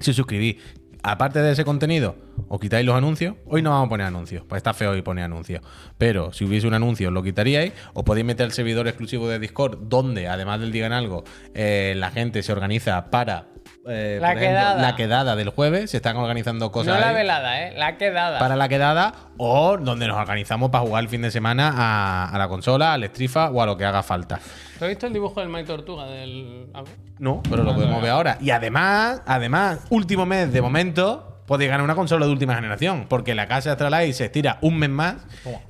[0.00, 0.56] si suscribís.
[1.02, 2.16] Aparte de ese contenido,
[2.48, 3.36] os quitáis los anuncios.
[3.46, 5.62] Hoy no vamos a poner anuncios, pues está feo hoy poner anuncios.
[5.96, 7.72] Pero si hubiese un anuncio, lo quitaríais.
[7.94, 12.10] Os podéis meter al servidor exclusivo de Discord, donde además del Digan Algo, eh, la
[12.10, 13.46] gente se organiza para.
[13.88, 14.82] Eh, La por ejemplo, quedada.
[14.82, 15.90] la quedada del jueves.
[15.90, 16.94] Se están organizando cosas.
[16.94, 17.74] No la ahí velada, ¿eh?
[17.76, 18.38] La quedada.
[18.38, 22.38] para la quedada o donde nos organizamos para jugar el fin de semana a, a
[22.38, 24.38] la consola, al Strifa o a lo que haga falta.
[24.78, 26.68] ¿Tú has visto el dibujo del Mike Tortuga del.
[26.74, 26.92] a ver?
[27.18, 28.38] No, pero lo podemos ver ahora.
[28.40, 33.06] Y además, además, último mes de momento, podéis ganar una consola de última generación.
[33.08, 35.16] Porque la casa de Astralife se estira un mes más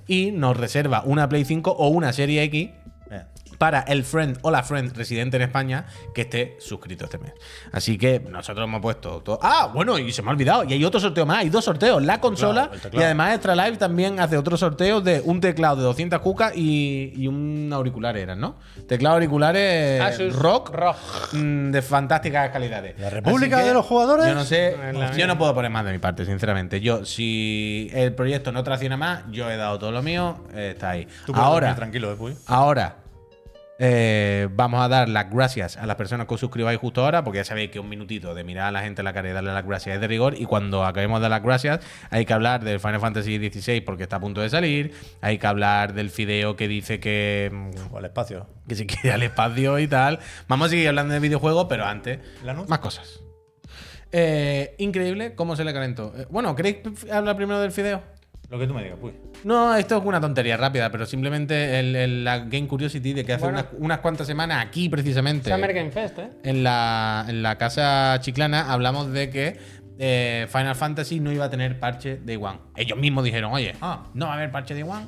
[0.07, 2.71] y nos reserva una Play 5 o una Serie X
[3.59, 7.33] para el friend o la friend residente en España que esté suscrito este mes.
[7.73, 9.39] Así que nosotros hemos puesto todo.
[9.43, 10.65] Ah, bueno, y se me ha olvidado.
[10.65, 11.39] Y hay otro sorteo más.
[11.39, 12.03] Hay dos sorteos.
[12.03, 16.21] La consola y además Extra Live también hace otro sorteo de un teclado de 200
[16.21, 18.57] cucas y, y un auricular eran, ¿no?
[18.87, 20.97] Teclado auriculares Asus rock, Rock.
[21.33, 22.99] mm, de fantásticas calidades.
[22.99, 24.27] ¿La República de los Jugadores?
[24.27, 24.77] Yo no sé,
[25.17, 26.81] yo no puedo poner más de mi parte, sinceramente.
[26.81, 30.91] Yo, si el proyecto no tracciona más, yo he dado todo lo mío, eh, está
[30.91, 31.07] ahí.
[31.27, 32.35] Tú puedes Ahora, tranquilo, eh, puy.
[32.47, 32.97] Ahora,
[33.81, 37.39] eh, vamos a dar las gracias a las personas que os suscribáis justo ahora, porque
[37.39, 39.53] ya sabéis que un minutito de mirar a la gente en la cara y darle
[39.53, 40.35] las gracias es de rigor.
[40.37, 44.03] Y cuando acabemos de dar las gracias, hay que hablar del Final Fantasy XVI porque
[44.03, 44.95] está a punto de salir.
[45.21, 48.47] Hay que hablar del fideo que dice que, mm, al espacio.
[48.69, 50.19] que se quiere al espacio y tal.
[50.47, 52.19] Vamos a seguir hablando de videojuegos, pero antes,
[52.69, 53.21] más cosas.
[54.13, 56.13] Eh, increíble cómo se le calentó.
[56.17, 56.79] Eh, bueno, ¿queréis
[57.11, 58.03] hablar primero del fideo?
[58.51, 59.13] Lo que tú me digas, puy.
[59.45, 63.35] No, esto es una tontería rápida, pero simplemente el- el- la Game Curiosity de que
[63.35, 63.59] hace Bueno.
[63.61, 66.31] unas, unas cuantas semanas aquí precisamente Summer Game Fest, ¿eh?
[66.45, 69.59] en la, en la casa chiclana hablamos de que
[69.99, 72.59] eh, Final Fantasy no iba a tener parche Day One.
[72.77, 75.07] Ellos mismos dijeron, oye, ah, no va a haber parche Day One.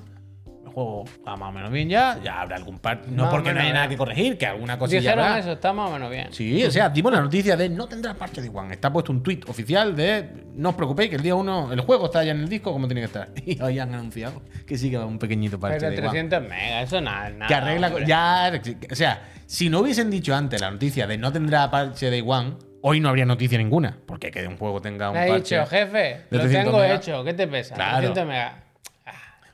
[0.71, 3.11] El juego está más o menos bien ya, ya habrá algún parche.
[3.11, 3.91] No Más porque no haya nada bien.
[3.91, 5.39] que corregir, que alguna cosilla Dijeron habrá.
[5.41, 6.29] eso, está más o menos bien.
[6.33, 8.73] Sí, o sea, dimos la noticia de no tendrá parche Day One.
[8.73, 12.07] Está puesto un tweet oficial de no os preocupéis que el día uno el juego
[12.07, 13.29] está ya en el disco como tiene que estar.
[13.45, 16.01] Y hoy han anunciado que sí que va un pequeñito parche Pero One.
[16.29, 17.47] 300 megas, eso nada, nada.
[17.49, 17.89] Que arregla.
[17.89, 18.07] hombre.
[18.07, 18.53] Ya.
[18.91, 22.55] O sea, si no hubiesen dicho antes la noticia de no tendrá parche Day One,
[22.83, 23.99] hoy no habría noticia ninguna.
[24.07, 25.57] Porque que un juego tenga un Me ha parche.
[25.57, 27.25] dicho, jefe, de lo 300 tengo hecho.
[27.25, 27.75] ¿Qué te pesa?
[27.75, 27.97] Claro.
[28.12, 28.53] 300 megas.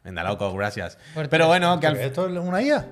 [0.06, 0.96] Venga, loco, gracias.
[1.14, 2.86] Por Pero bueno, que al ¿Esto es una IA?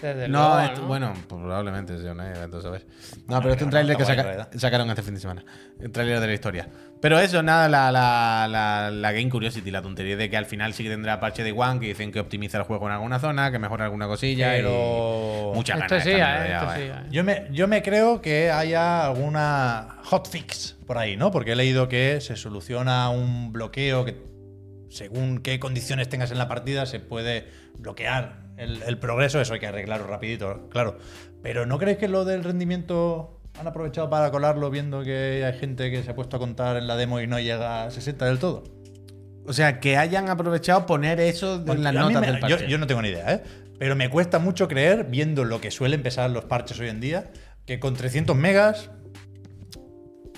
[0.00, 0.86] Desde No, luego, esto- ¿no?
[0.88, 2.86] bueno, probablemente sea una idea, entonces, ¿sabes?
[3.28, 5.44] No, pero este es un tráiler que está guay, saca- sacaron este fin de semana.
[5.78, 6.68] El tráiler de la historia.
[7.00, 10.72] Pero eso, nada, la, la, la, la Game Curiosity, la tontería de que al final
[10.72, 13.52] sí que tendrá parche de One, que dicen que optimiza el juego en alguna zona,
[13.52, 14.50] que mejora alguna cosilla.
[14.52, 16.04] Pero- Y muchas Esto ganas.
[16.04, 16.18] sí, ¿eh?
[16.18, 16.98] cambiarlo ya, Esto vaya.
[17.02, 17.08] sí, ¿eh?
[17.12, 21.30] Yo me, yo me creo que haya alguna hotfix por ahí, ¿no?
[21.30, 24.16] Porque he leído que se soluciona un bloqueo que,
[24.92, 29.40] según qué condiciones tengas en la partida, se puede bloquear el, el progreso.
[29.40, 30.98] Eso hay que arreglarlo rapidito, claro.
[31.42, 35.90] Pero ¿no creéis que lo del rendimiento han aprovechado para colarlo viendo que hay gente
[35.90, 38.38] que se ha puesto a contar en la demo y no llega a 60 del
[38.38, 38.64] todo?
[39.44, 42.68] O sea, que hayan aprovechado poner eso en las notas me- del yo, parche.
[42.68, 43.42] yo no tengo ni idea, ¿eh?
[43.78, 47.32] Pero me cuesta mucho creer, viendo lo que suelen pesar los parches hoy en día,
[47.66, 48.90] que con 300 megas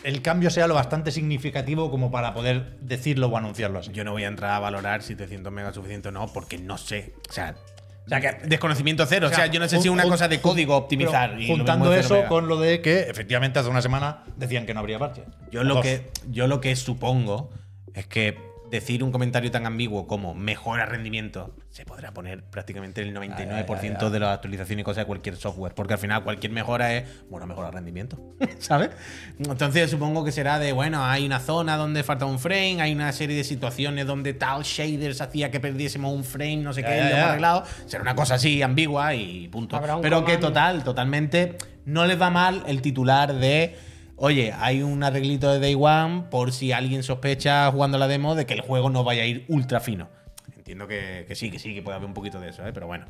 [0.05, 3.91] el cambio sea lo bastante significativo como para poder decirlo o anunciarlo así.
[3.93, 6.59] Yo no voy a entrar a valorar si 300 megas es suficiente o no, porque
[6.59, 7.15] no sé.
[7.29, 7.57] O sea,
[8.05, 9.29] o sea, que desconocimiento cero.
[9.29, 11.41] O sea, yo no sé si es una cosa de código optimizar.
[11.41, 14.99] y juntando eso con lo de que efectivamente hace una semana decían que no habría
[14.99, 15.25] parche.
[15.51, 15.83] Yo lo, dos.
[15.83, 17.51] que, yo lo que supongo
[17.95, 18.37] es que
[18.71, 23.67] decir un comentario tan ambiguo como mejora rendimiento se podrá poner prácticamente el 99% Ya,
[23.67, 24.11] ya, ya.
[24.11, 25.75] de las actualizaciones y cosas de cualquier software.
[25.75, 28.19] Porque al final cualquier mejora es, bueno, mejora rendimiento.
[28.59, 28.91] ¿Sabes?
[29.39, 33.13] Entonces supongo que será de, bueno, hay una zona donde falta un frame, hay una
[33.13, 37.01] serie de situaciones donde tal shaders hacía que perdiésemos un frame, no sé qué, y
[37.01, 37.65] lo hemos arreglado.
[37.87, 39.81] Será una cosa así ambigua y punto.
[40.01, 43.77] Pero que total, totalmente, no les va mal el titular de
[44.17, 48.47] oye, hay un arreglito de Day One por si alguien sospecha jugando la demo de
[48.47, 50.09] que el juego no vaya a ir ultra fino.
[50.57, 52.73] Entiendo que, sí, que sí, que puede haber un poquito de eso, ¿eh?
[52.73, 53.07] pero bueno.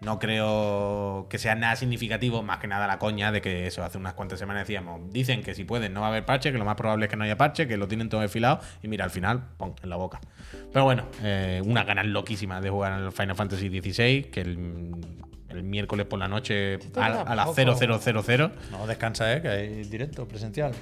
[0.00, 3.98] No creo que sea nada significativo, más que nada la coña de que eso hace
[3.98, 6.64] unas cuantas semanas decíamos, dicen que si pueden no va a haber parche, que lo
[6.64, 9.10] más probable es que no haya parche, que lo tienen todo enfilado y mira, al
[9.10, 10.18] final, pon, en la boca.
[10.72, 15.04] Pero bueno, eh, unas ganas loquísimas de jugar al Final Fantasy XVI, que el,
[15.50, 17.98] el miércoles por la noche a, a las tampoco.
[18.22, 19.42] 0000 No, descansa, ¿eh?
[19.42, 20.72] Que hay directo, presencial.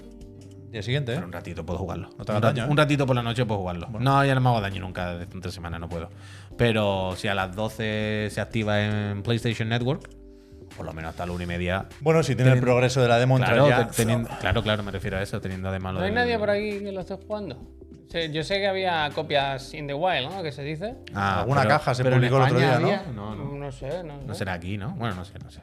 [0.71, 1.15] Día siguiente, ¿eh?
[1.15, 2.11] Pero un ratito puedo jugarlo.
[2.19, 2.71] No te hagas un, rat- daño, ¿eh?
[2.71, 3.89] un ratito por la noche puedo jugarlo.
[3.99, 6.11] No, ya no me hago daño nunca desde entre semana, no puedo.
[6.59, 10.11] Pero si a las 12 se activa en PlayStation Network,
[10.77, 11.87] por lo menos hasta la una y media.
[12.01, 13.87] Bueno, si tiene el progreso de la demo, Claro, ya.
[13.89, 16.39] te- teniendo- claro, claro, me refiero a eso, teniendo además lo ¿No hay del- nadie
[16.39, 17.59] por aquí que lo esté jugando?
[18.11, 20.43] Sí, Yo sé que había copias in the wild, ¿no?
[20.43, 20.95] Que se dice.
[21.15, 22.87] Ah, Alguna pero- caja se pero en publicó el otro día, ¿no?
[22.87, 23.45] había- No, no.
[23.55, 24.27] No sé, no sé.
[24.27, 24.95] No será aquí, ¿no?
[24.95, 25.61] Bueno, no sé, no sé.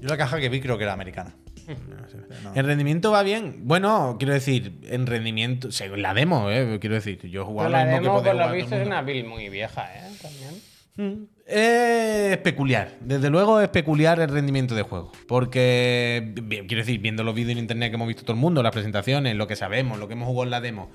[0.00, 1.34] Yo la caja que vi creo que era americana.
[1.66, 2.18] No sé.
[2.42, 2.52] No.
[2.54, 3.60] ¿En rendimiento va bien?
[3.64, 5.68] Bueno, quiero decir, en rendimiento.
[5.96, 6.78] La demo, ¿eh?
[6.80, 8.86] Quiero decir, yo he jugado Pero la mismo que demo, podía por lo visto, es
[8.86, 10.10] una build muy vieja, ¿eh?
[10.20, 10.54] También.
[10.96, 12.92] Mm, Es peculiar.
[13.00, 15.12] Desde luego es peculiar el rendimiento de juego.
[15.28, 18.72] Porque, quiero decir, viendo los vídeos en internet que hemos visto todo el mundo, las
[18.72, 20.90] presentaciones, lo que sabemos, lo que hemos jugado en la demo,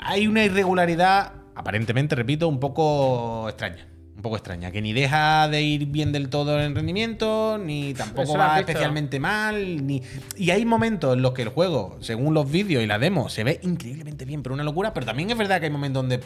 [0.00, 3.88] hay una irregularidad, aparentemente, repito, un poco extraña.
[4.14, 4.70] Un poco extraña.
[4.70, 9.86] Que ni deja de ir bien del todo en rendimiento, ni tampoco va especialmente mal.
[9.86, 10.02] Ni...
[10.36, 13.42] Y hay momentos en los que el juego, según los vídeos y la demo, se
[13.42, 14.92] ve increíblemente bien, pero una locura.
[14.94, 16.20] Pero también es verdad que hay momentos donde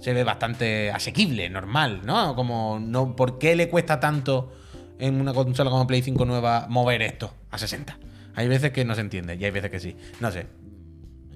[0.00, 2.36] se ve bastante asequible, normal, ¿no?
[2.36, 4.52] Como, no, ¿por qué le cuesta tanto
[4.98, 7.98] en una consola como Play 5 nueva mover esto a 60?
[8.34, 9.96] Hay veces que no se entiende y hay veces que sí.
[10.20, 10.46] No sé.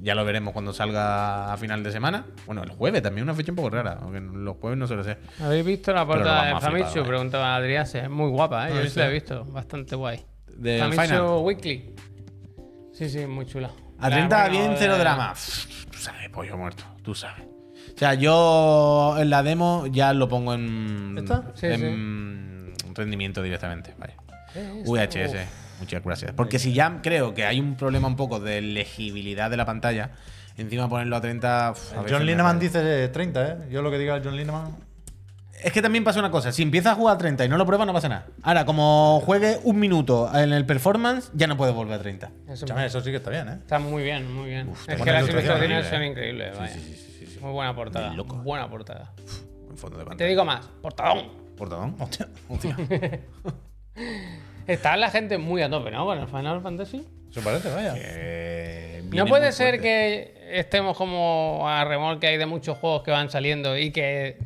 [0.02, 2.24] Ya lo veremos cuando salga a final de semana.
[2.46, 5.18] Bueno, el jueves también una fecha un poco rara, aunque los jueves no suele ser.
[5.42, 6.94] ¿Habéis visto la portada de Famitsu?
[7.00, 7.06] vaya.
[7.08, 8.00] Preguntaba Adriase.
[8.00, 8.74] Es muy guapa, ¿eh?
[8.74, 9.44] No, Yo sí la he visto.
[9.44, 10.24] Bastante guay.
[10.46, 11.22] Del Famitsu final.
[11.42, 11.94] Weekly.
[12.92, 13.70] Sí, sí, muy chula.
[13.98, 15.34] A La- 30 bueno, bien, cero eh, drama.
[15.90, 17.44] Tú sabes, pollo muerto, tú sabes.
[17.44, 21.50] O sea, yo en la demo ya lo pongo en, ¿Está?
[21.54, 23.94] Sí, en rendimiento directamente.
[23.98, 24.14] Vale.
[24.54, 25.36] eh, VHS,
[25.80, 26.32] muchas gracias.
[26.32, 30.10] Porque si ya creo que hay un problema un poco de legibilidad de la pantalla,
[30.56, 31.70] encima ponerlo a 30.
[31.72, 33.56] uf, a John Lineman dice 30, ¿eh?
[33.70, 34.88] Yo lo que diga John Lineman.
[35.62, 37.66] Es que también pasa una cosa, si empiezas a jugar a 30 y no lo
[37.66, 38.26] pruebas, no pasa nada.
[38.42, 42.26] Ahora, como juegue un minuto en el performance, ya no puedes volver a 30.
[42.26, 43.58] Eso Escúchame, eso sí que está bien, ¿eh?
[43.60, 44.72] está muy bien, muy bien.
[44.86, 46.06] te es que las ilustraciones son eh.
[46.06, 46.76] increíbles, vaya.
[47.40, 48.14] Muy buena portada.
[48.14, 48.36] Loco.
[48.36, 49.12] Buena portada.
[49.70, 50.30] En fondo de Te pantalla.
[50.30, 51.28] digo más, portadón.
[51.56, 51.96] Portadón.
[52.00, 52.28] Hostia.
[52.48, 52.76] Hostia.
[54.68, 56.04] Está la gente muy a tope, ¿no?
[56.04, 57.04] Con el Final Fantasy.
[57.30, 57.94] Eso parece, vaya.
[57.96, 63.30] Eh, No puede ser que estemos como a remolque hay de muchos juegos que van
[63.30, 64.38] saliendo y que.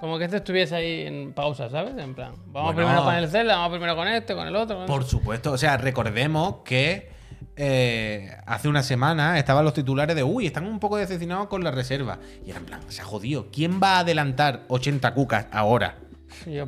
[0.00, 1.96] Como que este estuviese ahí en pausa, ¿sabes?
[1.96, 2.88] En plan, vamos Bueno.
[2.88, 4.78] primero con el Zelda, vamos primero con este, con el otro.
[4.78, 7.08] con Por supuesto, o sea, recordemos que
[7.54, 11.70] eh, hace una semana estaban los titulares de uy, están un poco decepcionados con la
[11.70, 12.18] reserva.
[12.44, 13.46] Y era en plan, se ha jodido.
[13.52, 15.94] ¿Quién va a adelantar 80 cucas ahora?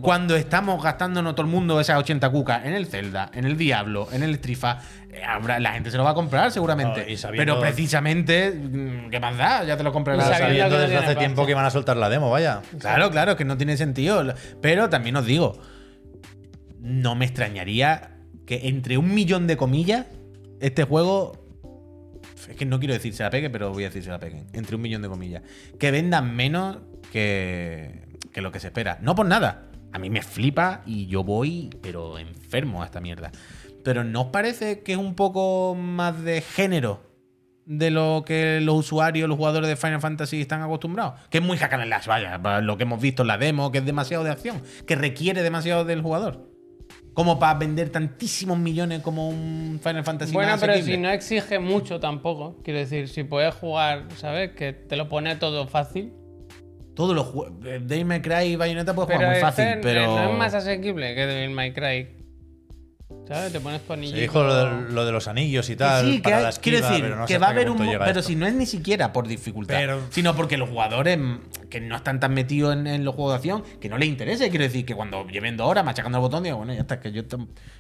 [0.01, 4.09] Cuando estamos gastándonos todo el mundo esas 80 cucas en el Zelda, en el Diablo,
[4.13, 4.79] en el Strifa,
[5.11, 5.23] eh,
[5.61, 7.05] la gente se lo va a comprar seguramente.
[7.05, 9.65] No, y sabiendo- Pero precisamente, mm, ¿qué más da?
[9.65, 10.25] Ya te lo comprarás.
[10.39, 12.63] Sabiendo desde hace tiempo que iban a soltar la demo, vaya.
[12.79, 14.23] Claro, claro, es que no tiene sentido.
[14.61, 15.59] Pero también os digo,
[16.81, 18.11] no me extrañaría
[18.47, 20.07] que entre un millón de comillas,
[20.61, 21.41] este juego.
[22.49, 24.47] Es que no quiero decir se la pegue, pero voy a decir se la peguen.
[24.53, 25.43] Entre un millón de comillas.
[25.79, 26.79] Que vendan menos
[27.11, 28.04] que,
[28.35, 28.99] que lo que se espera.
[29.01, 29.71] No por nada.
[29.93, 33.31] A mí me flipa y yo voy, pero enfermo a esta mierda.
[33.85, 37.15] Pero ¿no os parece que es un poco más de género
[37.67, 41.15] de lo que los usuarios, los jugadores de Final Fantasy están acostumbrados.
[41.31, 43.79] Que es muy hack and slash, vaya, lo que hemos visto en la demo, que
[43.79, 46.51] es demasiado de acción, que requiere demasiado del jugador.
[47.15, 50.97] Como para vender tantísimos millones como un Final Fantasy Bueno, pero asequible.
[50.97, 52.61] si no exige mucho tampoco.
[52.65, 54.51] Quiero decir, si puedes jugar, ¿sabes?
[54.51, 56.13] Que te lo pone todo fácil.
[56.95, 57.61] Todos los juegos.
[57.61, 60.07] Devil May Cry y Bayonetta puedes Pero jugar muy este fácil, n- pero.
[60.07, 62.09] no es más asequible que Devil May Cry.
[63.29, 63.53] ¿Sabes?
[63.53, 64.19] Te pones Se conillito.
[64.21, 66.05] dijo lo de, lo de los anillos y tal.
[66.05, 67.79] sí, que para hay- la quiero decir pero no sé que va a haber un.
[67.79, 68.23] Pero esto.
[68.23, 71.97] si no es ni siquiera por dificultad, Pero- sino porque los jugadores mm, que no
[71.97, 74.49] están tan metidos en, en los juegos de acción, que no les interesa.
[74.51, 77.13] Quiero decir que cuando lleven dos horas machacando el botón, digo, bueno, ya está, que
[77.13, 77.23] yo.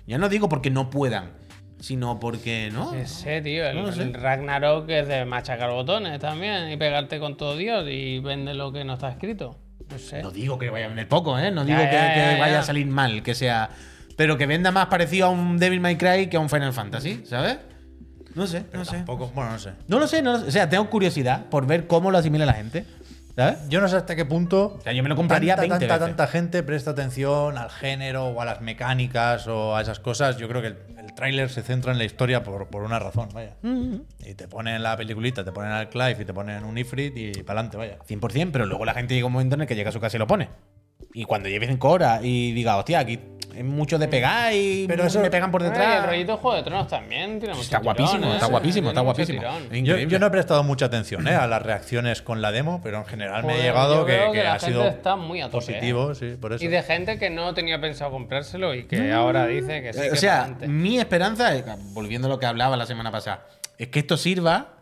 [0.06, 1.32] Ya no digo porque no puedan,
[1.84, 2.92] sino porque no.
[3.06, 3.66] Sé, tío.
[3.66, 4.02] El, No sé.
[4.02, 8.72] el Ragnarok es de machacar botones también y pegarte con todo Dios y vende lo
[8.72, 9.58] que no está escrito.
[9.90, 10.22] No sé.
[10.22, 11.50] No digo que vaya a vender poco, ¿eh?
[11.50, 12.60] No Ya, digo que, ya, que ya, vaya ya.
[12.60, 13.68] a salir mal, que sea.
[14.16, 17.22] Pero que venda más parecido a un Devil May Cry que a un Final Fantasy,
[17.26, 17.58] ¿sabes?
[18.34, 18.96] No sé, no sé.
[18.96, 19.72] Tampoco, bueno, no sé.
[19.86, 20.46] No lo sé, no lo sé.
[20.48, 22.84] O sea, tengo curiosidad por ver cómo lo asimila la gente.
[23.36, 23.68] ¿Sabes?
[23.68, 24.76] Yo no sé hasta qué punto.
[24.78, 26.16] O sea, yo me lo compraría tanta, 20 tanta, veces.
[26.16, 30.36] tanta gente presta atención al género o a las mecánicas o a esas cosas.
[30.36, 33.28] Yo creo que el, el tráiler se centra en la historia por, por una razón,
[33.34, 33.56] vaya.
[34.20, 37.42] Y te ponen la peliculita, te ponen al Clive y te ponen un Ifrit y
[37.42, 37.98] para adelante, vaya.
[38.08, 40.16] 100%, pero luego la gente llega un momento en el que llega a su casa
[40.16, 40.48] y lo pone.
[41.16, 43.18] Y cuando lleve 5 horas y diga, hostia, aquí
[43.56, 46.02] es mucho de pegar y Pero eso- me pegan por detrás.
[46.02, 48.34] el rollito Juego de Tronos también tiene mucho Está tirón, guapísimo, ¿eh?
[48.34, 49.42] está guapísimo, Tiene está guapísimo.
[50.08, 51.34] Yo, no he prestado mucha atención ¿eh?
[51.36, 54.38] a las reacciones con la demo, pero en general me ha llegado que, creo que
[54.38, 56.64] que la ha gente sido está muy a tope, positivo, sí, por eso.
[56.64, 60.00] Y de gente que no tenía pensado comprárselo y que ahora dice que sí.
[60.00, 63.46] Eh, que o sea, mi esperanza, es- volviendo a lo que hablaba la semana pasada,
[63.78, 64.73] es que esto sirva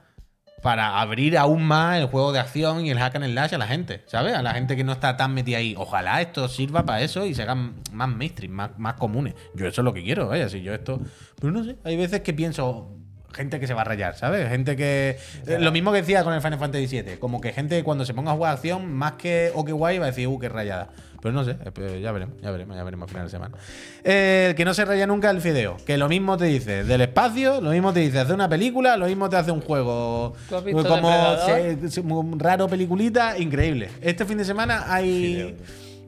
[0.63, 3.67] para abrir aún más el juego de acción y el hack and slash a la
[3.67, 4.35] gente, ¿sabes?
[4.35, 5.75] A la gente que no está tan metida ahí.
[5.77, 9.35] Ojalá esto sirva para eso y se hagan más mainstream, más, más comunes.
[9.55, 11.01] Yo eso es lo que quiero, vaya, si yo esto...
[11.41, 12.97] Pero no sé, hay veces que pienso...
[13.33, 14.49] Gente que se va a rayar, ¿sabes?
[14.49, 15.17] Gente que.
[15.47, 17.17] eh, lo mismo que decía con el Final Fantasy VII.
[17.19, 20.05] Como que gente cuando se ponga a jugar acción, más que o que guay, va
[20.07, 20.91] a decir, uh, qué rayada.
[21.21, 23.57] Pero no sé, eh, ya veremos, ya veremos, ya veremos a final de semana.
[24.03, 25.77] Eh, el que no se raya nunca el fideo.
[25.87, 29.07] Que lo mismo te dice del espacio, lo mismo te dice hacer una película, lo
[29.07, 31.79] mismo te hace un juego ¿Tú has visto como Depredador?
[31.81, 33.89] se- se- un raro peliculita, increíble.
[34.01, 35.57] Este fin de semana hay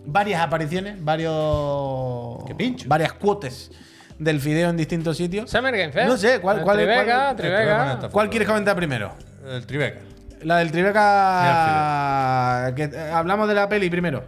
[0.05, 2.45] varias apariciones, varios.
[2.47, 2.89] Qué pincho.
[2.89, 3.71] Varias cuotes
[4.19, 5.51] del fideo en distintos sitios.
[5.51, 6.09] Summer Game Fest.
[6.09, 7.87] No sé, ¿cuál- El cuál es- Tribeca, cuál- Tribeca.
[7.91, 8.09] Tribeca.
[8.11, 9.13] ¿Cuál quieres comentar primero?
[9.47, 10.01] El Tribeca.
[10.43, 10.71] La del
[11.65, 12.73] Tribeca.
[12.75, 14.25] Que, eh, hablamos de la peli primero.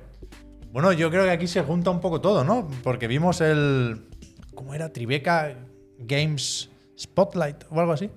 [0.73, 2.69] Bueno, yo creo que aquí se junta un poco todo, ¿no?
[2.83, 4.09] Porque vimos el.
[4.55, 4.93] ¿Cómo era?
[4.93, 5.55] Tribeca
[5.99, 8.11] Games Spotlight o algo así.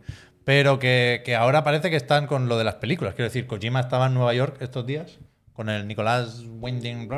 [0.46, 3.14] Pero que, que ahora parece que están con lo de las películas.
[3.14, 5.20] Quiero decir, Kojima estaba en Nueva York estos días
[5.60, 7.10] con el Nicolás Winding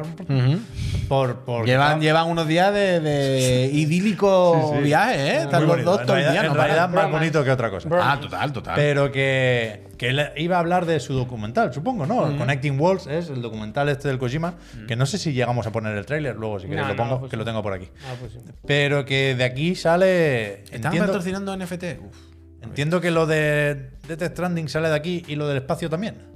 [1.07, 4.83] por, por Llevan, llevan unos días de, de idílico Sí, sí.
[4.85, 5.41] viaje, ¿eh?
[5.43, 6.41] Están los dos todo el realidad, día.
[6.41, 7.87] en no realidad más bonito que otra cosa.
[8.01, 8.73] Ah, total, total.
[8.75, 12.35] Pero que, que él iba a hablar de su documental, supongo, ¿no?
[12.35, 14.55] Connecting Worlds es el documental este del Kojima,
[14.87, 17.03] que no sé si llegamos a poner el tráiler luego, si queréis No, lo no,
[17.03, 17.89] pongo, pues que lo tengo por aquí.
[18.09, 18.39] Ah, pues sí.
[18.65, 20.63] Pero que de aquí sale.
[20.63, 21.83] ¿Están Entiendo, patrocinando NFT?
[22.03, 22.15] Uf.
[22.63, 26.30] entiendo que lo de Death Stranding sale de aquí y lo del espacio también.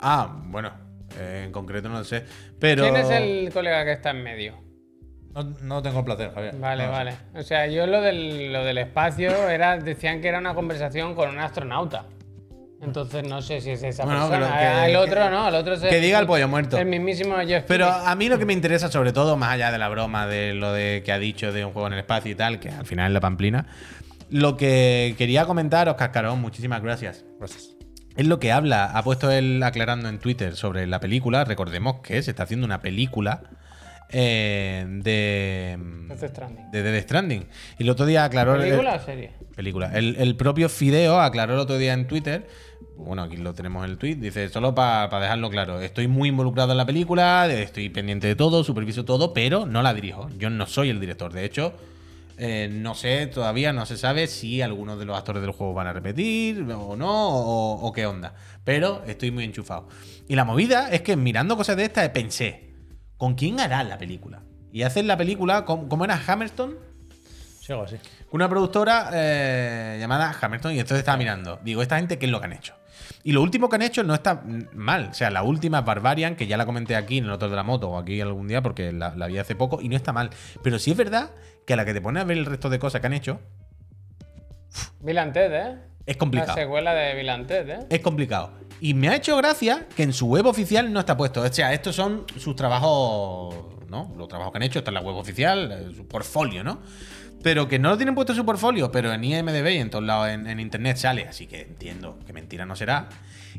[0.00, 0.70] Ah, bueno.
[1.18, 2.24] eh, en concreto no lo sé.
[2.58, 2.82] Pero.
[2.84, 4.54] ¿Quién es el colega que está en medio?
[5.34, 6.54] No, no tengo el placer, Javier.
[6.56, 7.04] Vale, No lo sé.
[7.04, 7.16] vale.
[7.34, 11.28] O sea, yo lo del, lo del espacio era, decían que era una conversación con
[11.30, 12.06] un astronauta.
[12.80, 14.56] Entonces no sé si es esa Bueno, persona.
[14.84, 16.78] que- el otro que- no, el otro es que diga el pollo muerto.
[16.78, 19.78] El mismísimo Jeff Pero a mí lo que me interesa, sobre todo, más allá de
[19.78, 22.34] la broma de lo de que ha dicho de un juego en el espacio y
[22.36, 23.66] tal, que al final es la pamplina,
[24.30, 27.24] lo que quería comentaros, Cascarón, muchísimas gracias.
[27.38, 27.74] Gracias.
[28.18, 31.44] Es lo que habla, ha puesto él aclarando en Twitter sobre la película.
[31.44, 33.42] Recordemos que se está haciendo una película
[34.10, 35.78] eh, de,
[36.72, 37.46] de Death Stranding.
[37.78, 38.54] Y el otro día aclaró.
[38.56, 39.30] el- ¿Película o serie?
[39.54, 39.90] película.
[39.94, 42.46] El, el propio Fideo aclaró el otro día en Twitter.
[42.96, 44.16] Bueno, aquí lo tenemos en el tweet.
[44.16, 48.64] Dice, solo para dejarlo claro, estoy muy involucrado en la película, estoy pendiente de todo,
[48.64, 50.28] superviso todo, pero no la dirijo.
[50.38, 51.32] Yo no soy el director.
[51.32, 51.72] De hecho,
[52.38, 55.88] eh, no sé, todavía no se sabe si algunos de los actores del juego van
[55.88, 58.34] a repetir o no, o, qué onda.
[58.64, 59.88] Pero estoy muy enchufado.
[60.28, 62.74] Y la movida es que mirando cosas de estas pensé,
[63.16, 64.42] ¿con quién hará la película?
[64.72, 66.87] Y hacen la película, ¿cómo cómo era Hammerstone?
[67.68, 67.96] Sí, algo así.
[68.30, 71.60] Una productora eh, llamada Hammerstone, y entonces estaba mirando.
[71.62, 72.72] Digo, ¿esta gente qué es lo que han hecho?
[73.24, 74.42] Y lo último que han hecho no está
[74.72, 75.08] mal.
[75.10, 77.64] O sea, la última Barbarian, que ya la comenté aquí en el otro de la
[77.64, 80.30] moto o aquí algún día porque la, la vi hace poco, y no está mal.
[80.62, 81.32] Pero sí es verdad
[81.66, 83.38] que a la que te pones a ver el resto de cosas que han hecho,
[85.04, 85.78] Ted, ¿eh?
[86.06, 86.54] es La complicado.
[86.54, 87.86] secuela de Ted, ¿eh?
[87.90, 88.52] Es complicado.
[88.80, 91.42] Y me ha hecho gracia que en su web oficial no está puesto.
[91.42, 93.54] O sea, estos son sus trabajos,
[93.90, 94.14] ¿no?
[94.16, 96.80] Los trabajos que han hecho, está en la web oficial, eh, su portfolio, ¿no?
[97.42, 100.04] Pero que no lo tienen puesto en su portfolio, pero en IMDB y en todos
[100.04, 101.26] lados en, en internet sale.
[101.28, 103.08] Así que entiendo que mentira no será.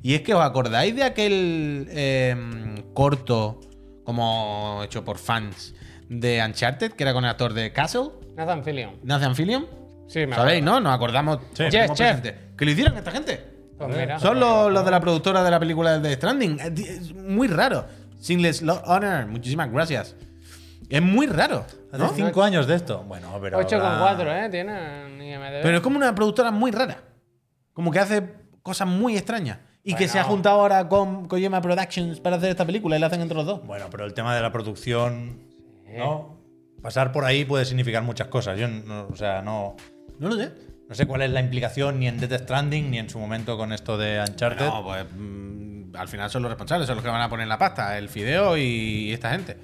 [0.04, 2.36] Y es que os acordáis de aquel eh,
[2.94, 3.60] corto,
[4.04, 5.74] como hecho por fans,
[6.10, 8.96] de Uncharted, que era con el actor de Castle, Nathan Fillion.
[9.04, 9.68] Nathan Fillion.
[10.08, 10.80] Sí, me ¿Sabéis, acuerdo.
[10.80, 10.90] no?
[10.90, 11.40] Nos acordamos.
[11.54, 11.66] Sí.
[11.70, 12.22] Yes, chef.
[12.58, 13.40] Que lo hicieron esta gente.
[13.78, 14.20] Pues mira.
[14.20, 16.60] Son los, los de la productora de la película de Stranding.
[16.60, 17.86] Es muy raro.
[18.20, 20.16] Sinless Lo- Honor, muchísimas gracias.
[20.90, 21.66] Es muy raro.
[21.92, 22.10] Hace ¿no?
[22.10, 23.04] cinco años de esto.
[23.08, 23.60] Bueno, pero.
[23.60, 24.50] 8,4, habrá- ¿eh?
[24.50, 25.62] Tiene en IMDb.
[25.64, 26.98] Pero es como una productora muy rara.
[27.74, 28.24] Como que hace
[28.62, 29.58] cosas muy extrañas.
[29.84, 30.12] Y que Bueno.
[30.12, 33.36] se ha juntado ahora con Kojima Productions para hacer esta película y la hacen entre
[33.36, 33.66] los dos.
[33.66, 35.48] Bueno, pero el tema de la producción.
[35.98, 36.38] ¿No?
[36.84, 38.58] Pasar por ahí puede significar muchas cosas.
[38.60, 39.76] Yo, no, o sea, no.
[40.20, 40.52] No lo sé.
[40.88, 43.74] No sé cuál es la implicación ni en Death Stranding ni en su momento con
[43.74, 44.66] esto de Uncharted.
[44.66, 47.58] No, pues mm, al final son los responsables, son los que van a poner la
[47.58, 49.58] pasta, el Fideo y esta gente.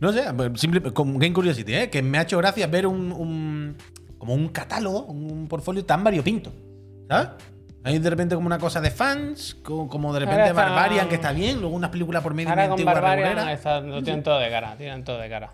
[0.00, 0.24] No sé,
[0.56, 1.90] simple, con Game Curiosity, ¿eh?
[1.90, 3.76] que me ha hecho gracia ver un, un-
[4.18, 6.52] como un catálogo, un portfolio tan variopinto.
[7.08, 7.28] ¿Sabes?
[7.84, 11.08] Hay de repente como una cosa de fans, co- como de repente Ahora está- Barbarian,
[11.08, 14.22] que está bien, luego unas películas por medio Ahora con antiguas, Barbarian está- lo tienen
[14.22, 14.76] todo de cara.
[14.76, 15.52] Tienen todo de cara.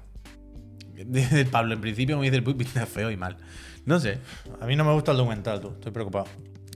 [0.95, 3.37] Dice el Pablo, en principio me dice el Puy, pinta feo y mal.
[3.85, 4.19] No sé.
[4.61, 5.69] A mí no me gusta el documental, tú.
[5.75, 6.27] Estoy preocupado.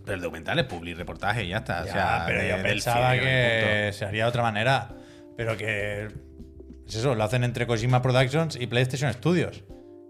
[0.04, 1.84] Pero el documental es public reportaje y ya está.
[1.84, 4.88] Ya, o sea, pero de- yo pensaba que se haría de otra manera.
[5.36, 6.08] Pero que.
[6.90, 9.62] Es eso, lo hacen entre Kojima Productions y PlayStation Studios.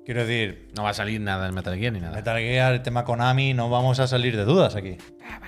[0.06, 0.68] Quiero decir.
[0.74, 2.16] No va a salir nada del Metal Gear ni nada.
[2.16, 4.96] Metal Gear, el tema Konami, no vamos a salir de dudas aquí.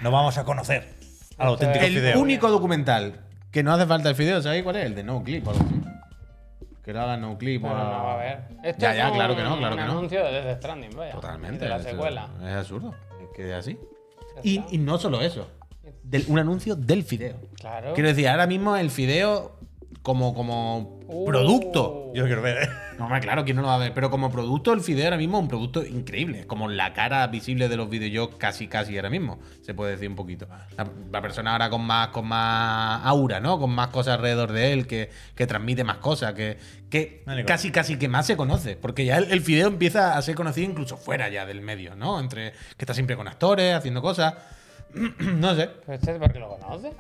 [0.03, 0.95] No vamos a conocer
[1.39, 2.21] al auténtico El Fideo.
[2.21, 3.21] único documental
[3.51, 4.85] que no hace falta el video, ¿sabéis cuál es?
[4.87, 5.81] El de No Clip o algo así.
[6.85, 8.35] Que lo haga No Clip o no va a.
[8.63, 9.93] Esto Ya, es ya, un- claro que no, claro que un no.
[9.99, 11.13] anuncio de Death Stranding, vaya.
[11.13, 11.65] Totalmente.
[11.65, 12.29] De la es- secuela.
[12.43, 12.95] Es absurdo.
[13.23, 13.79] Es que es así.
[14.43, 15.49] Y, no solo eso.
[16.03, 17.37] Del- un anuncio del Fideo.
[17.59, 17.95] Claro.
[17.95, 19.57] Quiero decir, ahora mismo el Fideo
[20.03, 21.01] como, como.
[21.09, 22.11] Yo producto.
[22.15, 22.69] lo quiero ver, ¿eh?
[22.99, 23.95] No, hombre, claro, ¿quién no lo va a ver?
[23.95, 26.41] Pero como producto, el Fideo ahora mismo es un producto increíble.
[26.41, 29.39] Es como la cara visible de los videojuegos casi, casi ahora mismo.
[29.61, 30.49] Se puede decir un poquito.
[30.77, 33.59] La, la persona ahora con más, con más aura, ¿no?
[33.59, 36.59] Con más cosas alrededor de él, que, que transmite más cosas, que,
[36.91, 38.77] que Vale, casi, casi que más se conoce.
[38.77, 42.19] Porque ya el, el Fideo empieza a ser conocido incluso fuera ya del medio, ¿no?
[42.19, 44.35] Entre que está siempre con actores, haciendo cosas.
[45.19, 45.71] no sé.
[45.87, 46.93] Pero este es porque lo conoce.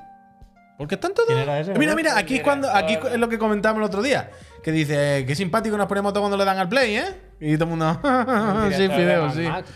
[0.79, 1.29] Porque están todos.
[1.29, 2.70] ¿Quién era ese, mira, mira, aquí es cuando.
[2.70, 4.31] Aquí es lo que comentábamos el otro día.
[4.62, 7.14] Que dice, qué simpático nos ponemos todos cuando le dan al play, ¿eh?
[7.41, 8.01] Y todo el mundo.
[8.05, 9.43] Un sí, Fideo, sí.
[9.43, 9.70] Max.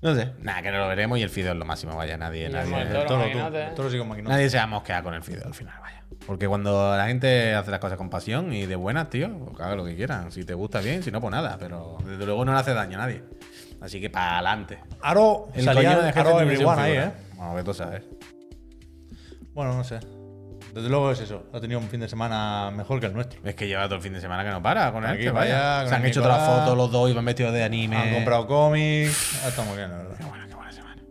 [0.00, 0.32] No sé.
[0.40, 2.16] Nada, que no lo veremos y el Fideo es lo máximo, vaya.
[2.16, 3.24] Nadie, nadie, toro,
[4.24, 6.02] nadie se va a mosquear con el Fideo al final, vaya.
[6.26, 9.76] Porque cuando la gente hace las cosas con pasión y de buenas, tío, pues haga
[9.76, 10.30] lo que quieran.
[10.32, 11.56] Si te gusta bien, si no, pues nada.
[11.58, 13.22] Pero desde luego no le hace daño a nadie.
[13.80, 14.78] Así que para adelante.
[15.02, 16.92] Aro, El salía coño de Aro Everyone ahí.
[16.92, 17.10] ¿eh?
[17.36, 18.02] Bueno, que tú sabes.
[19.54, 20.00] Bueno, no sé.
[20.74, 21.44] Desde luego es eso.
[21.52, 23.38] Ha tenido un fin de semana mejor que el nuestro.
[23.44, 25.44] Es que lleva todo el fin de semana que no para con Aquí, este, para
[25.44, 25.88] vaya.
[25.88, 27.96] Se han el hecho todas las fotos los dos y van vestidos de anime.
[27.96, 29.40] Han comprado cómics.
[29.44, 30.16] Ah, está muy bien, la verdad.
[30.18, 31.02] Qué buena, qué buena semana.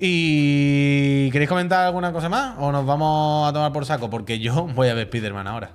[0.00, 2.54] ¿Y queréis comentar alguna cosa más?
[2.58, 4.08] ¿O nos vamos a tomar por saco?
[4.08, 5.72] Porque yo voy a ver Spider-Man ahora.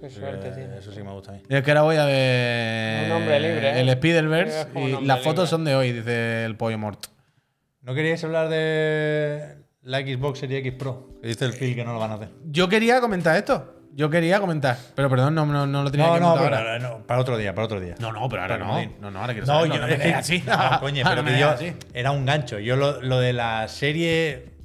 [0.00, 0.78] Qué suerte Eh, tiene.
[0.78, 1.42] Eso sí me gusta a mí.
[1.48, 3.80] Es que ahora voy a ver Un hombre libre, ¿eh?
[3.80, 7.06] el Spider-Verse y las fotos son de hoy, dice el pollo mort.
[7.82, 11.08] ¿No queríais hablar de la Xbox Series X Pro?
[11.22, 12.30] Que dice el Phil que no lo van a hacer.
[12.46, 13.70] Yo quería comentar esto.
[13.96, 14.76] Yo quería comentar.
[14.96, 16.78] Pero perdón, no, no, no lo tenía No, que no, pero ahora.
[16.80, 17.94] no, para otro día, para otro día.
[18.00, 18.66] No, no, pero ahora no.
[18.82, 18.90] no.
[19.00, 19.74] No, no, ahora quiero No, saberlo.
[19.76, 20.42] yo no me dejes así.
[20.44, 21.72] No, coño, pero que yo así.
[21.92, 22.58] era un gancho.
[22.58, 24.56] Yo lo, lo de la serie.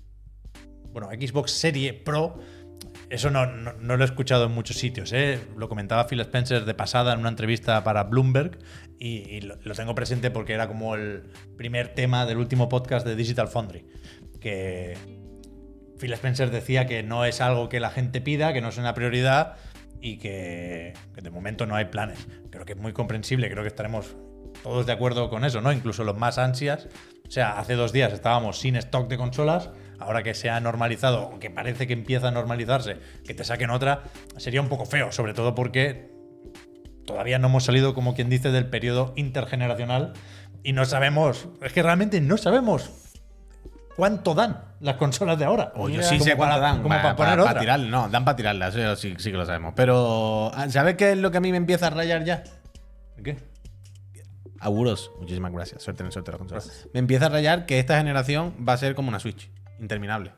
[0.91, 2.39] Bueno, Xbox Serie Pro.
[3.11, 5.11] Eso no, no- no lo he escuchado en muchos sitios.
[5.13, 5.39] ¿eh?
[5.57, 8.57] Lo comentaba Phil Spencer de pasada en una entrevista para Bloomberg
[8.99, 11.23] y, y lo, lo tengo presente porque era como el
[11.57, 13.85] primer tema del último podcast de Digital Foundry.
[14.39, 14.97] Que
[15.99, 18.93] Phil Spencer decía que no es algo que la gente pida, que no es una
[18.93, 19.57] prioridad
[20.01, 22.27] y que, de momento no hay planes.
[22.49, 24.15] Creo que es muy comprensible, creo que estaremos
[24.63, 25.71] todos de acuerdo con eso, ¿no?
[25.71, 26.87] Incluso los más ansias.
[27.27, 29.69] O sea, hace dos días estábamos sin stock de consolas,
[29.99, 33.69] ahora que se ha normalizado, o que parece que empieza a normalizarse, que te saquen
[33.69, 34.03] otra,
[34.37, 36.09] sería un poco feo, sobre todo porque
[37.05, 40.13] todavía no hemos salido, como quien dice, del periodo intergeneracional
[40.63, 42.91] y no sabemos, es que realmente no sabemos
[43.95, 45.71] cuánto dan las consolas de ahora.
[45.75, 46.77] O yo sí sé cuánto para- dan.
[46.77, 47.59] como pa- para pa- poner pa otra.
[47.59, 49.73] tirar, no, dan para tirarla, eso sí, sí que lo sabemos.
[49.75, 52.43] Pero, ah, ¿sabes qué es lo que a mí me empieza a rayar ya?
[53.23, 53.37] ¿Qué?
[54.61, 55.81] Auguros, muchísimas gracias.
[55.83, 56.73] Suerte en el sorteo de la consola.
[56.93, 60.31] Me empieza a rayar que esta generación va a ser como una Switch, interminable.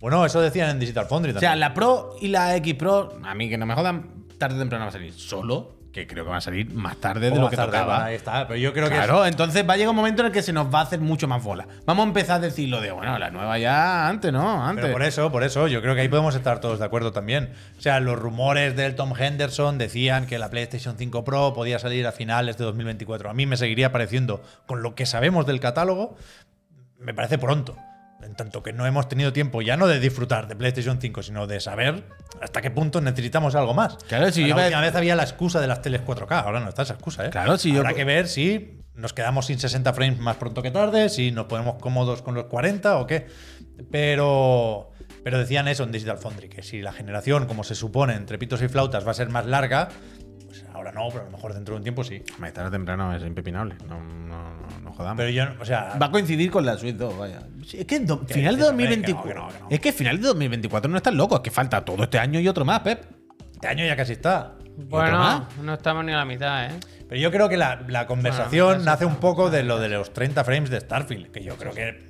[0.00, 1.50] Bueno, eso decían en Digital Foundry O también.
[1.52, 4.58] sea, la Pro y la X Pro, a mí que no me jodan, tarde o
[4.58, 5.12] temprano va a salir.
[5.12, 8.04] Solo que creo que van a salir más tarde de Poco lo que tocaba.
[8.04, 8.48] ahí está.
[8.48, 8.96] Pero yo creo que.
[8.96, 10.98] Claro, entonces va a llegar un momento en el que se nos va a hacer
[10.98, 11.68] mucho más bola.
[11.86, 14.64] Vamos a empezar a decirlo de, bueno, la nueva ya antes, ¿no?
[14.64, 14.82] Antes.
[14.82, 17.52] Pero por eso, por eso, yo creo que ahí podemos estar todos de acuerdo también.
[17.78, 22.04] O sea, los rumores del Tom Henderson decían que la PlayStation 5 Pro podía salir
[22.08, 23.30] a finales de 2024.
[23.30, 26.16] A mí me seguiría pareciendo, con lo que sabemos del catálogo,
[26.98, 27.76] me parece pronto.
[28.24, 31.46] En tanto que no hemos tenido tiempo ya no de disfrutar de PlayStation 5, sino
[31.46, 32.04] de saber
[32.40, 33.96] hasta qué punto necesitamos algo más.
[34.08, 36.60] Claro, si la iba a- última vez había la excusa de las teles 4K, ahora
[36.60, 37.30] no está esa excusa, ¿eh?
[37.30, 40.70] Claro, si yo- Habrá que ver si nos quedamos sin 60 frames más pronto que
[40.70, 43.26] tarde, si nos ponemos cómodos con los 40 o qué.
[43.90, 44.90] Pero,
[45.22, 48.62] pero decían eso en Digital Foundry, que si la generación, como se supone, entre pitos
[48.62, 49.88] y flautas va a ser más larga,
[50.86, 52.22] ahora no, pero a lo mejor dentro de un tiempo sí.
[52.34, 53.76] Hombre, tarde o temprano es impepinable.
[53.88, 55.16] No, no, no, no jodamos.
[55.18, 57.40] Pero yo, o sea, Va a coincidir con la Switch 2, vaya.
[57.66, 59.28] Sí, Es que en do- Que final de dices, hombre, 2024.
[59.28, 59.68] que no, que no, que no.
[59.70, 62.48] Es que final de 2024 no estás loco, es que falta todo este año y
[62.48, 63.04] otro más, Pep.
[63.52, 64.54] este año ya casi está.
[64.76, 65.56] Bueno, más?
[65.62, 66.70] no estamos ni a la mitad, ¿eh?
[67.08, 70.12] Pero yo creo que la, la conversación Bueno, nace un poco de lo de los
[70.12, 72.08] 30 frames de Starfield, que yo creo que,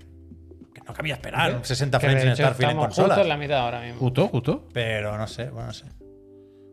[0.72, 3.36] que no cabía esperar 60 Que frames en hecho Starfield en estamos justo en la
[3.36, 3.98] mitad ahora mismo.
[4.00, 4.68] Justo, justo.
[4.72, 5.84] Pero no sé, bueno, no sé.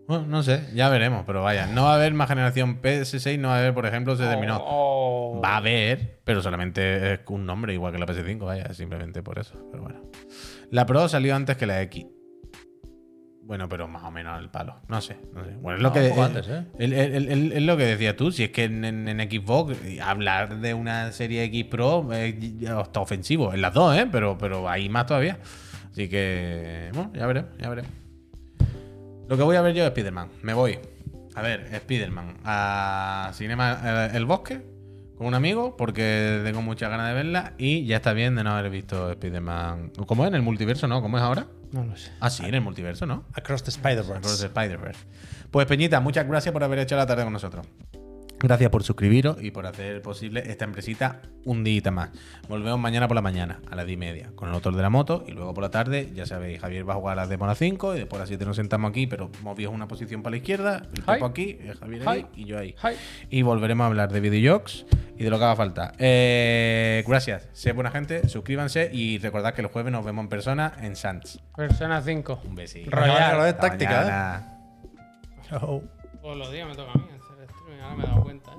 [0.08, 1.68] Bueno, no sé, ya veremos, pero vaya.
[1.68, 4.60] No va a haber más generación PS6, no va a haber, por ejemplo, se terminó.
[4.62, 5.40] Oh.
[5.42, 9.40] Va a haber, pero solamente es un nombre, igual que la PS5, vaya, simplemente por
[9.40, 9.54] eso.
[9.72, 10.02] Pero bueno.
[10.70, 12.06] La Pro salió antes que la X.
[13.44, 14.78] Bueno, pero más o menos al palo.
[14.88, 15.52] No sé, no sé.
[15.60, 16.64] Bueno, es lo No, que es, antes, ¿eh?
[16.80, 18.32] el- el- el- el- es lo que decías tú.
[18.32, 23.00] Si es que en, en- en Xbox hablar de una serie X Pro eh, está
[23.02, 23.54] ofensivo.
[23.54, 24.08] En las dos, ¿eh?
[24.12, 25.38] Pero, pero hay más todavía.
[25.92, 27.92] Así que, bueno, ya veremos, ya veremos.
[29.32, 30.28] Lo que voy a ver yo es Spider-Man.
[30.42, 30.78] Me voy.
[31.36, 32.40] A ver, Spider-Man.
[32.44, 34.62] A Cinema El Bosque
[35.18, 38.52] con un amigo porque tengo muchas ganas de verla y ya está bien de no
[38.52, 39.94] haber visto Spider-Man.
[40.06, 40.28] ¿Cómo es?
[40.28, 41.02] ¿En el multiverso, no?
[41.02, 41.48] ¿Cómo es ahora?
[41.72, 42.12] No lo sé.
[42.20, 43.24] Ah, sí, en el multiverso, ¿no?
[43.34, 44.38] Across the Across Spider-Verse.
[44.42, 45.00] the Spider-Verse.
[45.50, 47.66] Pues Peñita, muchas gracias por haber hecho la tarde con nosotros.
[48.44, 52.10] Gracias por suscribiros y por hacer posible esta empresita un día más.
[52.50, 54.90] Volvemos mañana por la mañana a las 10 y media con el autor de la
[54.90, 57.38] moto y luego por la tarde, ya sabéis, Javier va a jugar a las de
[57.40, 60.32] a 5 y después a las 7 nos sentamos aquí, pero movíos una posición para
[60.32, 61.04] la izquierda, el.
[61.04, 62.42] Pepo aquí, el Javier ahí Hi.
[62.42, 62.76] y yo ahí.
[62.84, 62.96] Hi.
[63.30, 64.88] Y volveremos a hablar de videojuegos
[65.18, 65.94] y de lo que haga falta.
[66.00, 70.74] Eh, gracias, sé buena gente, suscríbanse y recordad que el jueves nos vemos en persona
[70.82, 71.40] en Sans.
[71.56, 72.42] Persona 5.
[72.46, 72.90] Un besito.
[72.90, 73.38] Royal.
[73.38, 74.48] De Hasta táctica,
[75.52, 75.82] ¿eh?
[76.22, 77.21] Todos los días me toca a mí
[77.92, 78.51] ahora me he dado cuenta.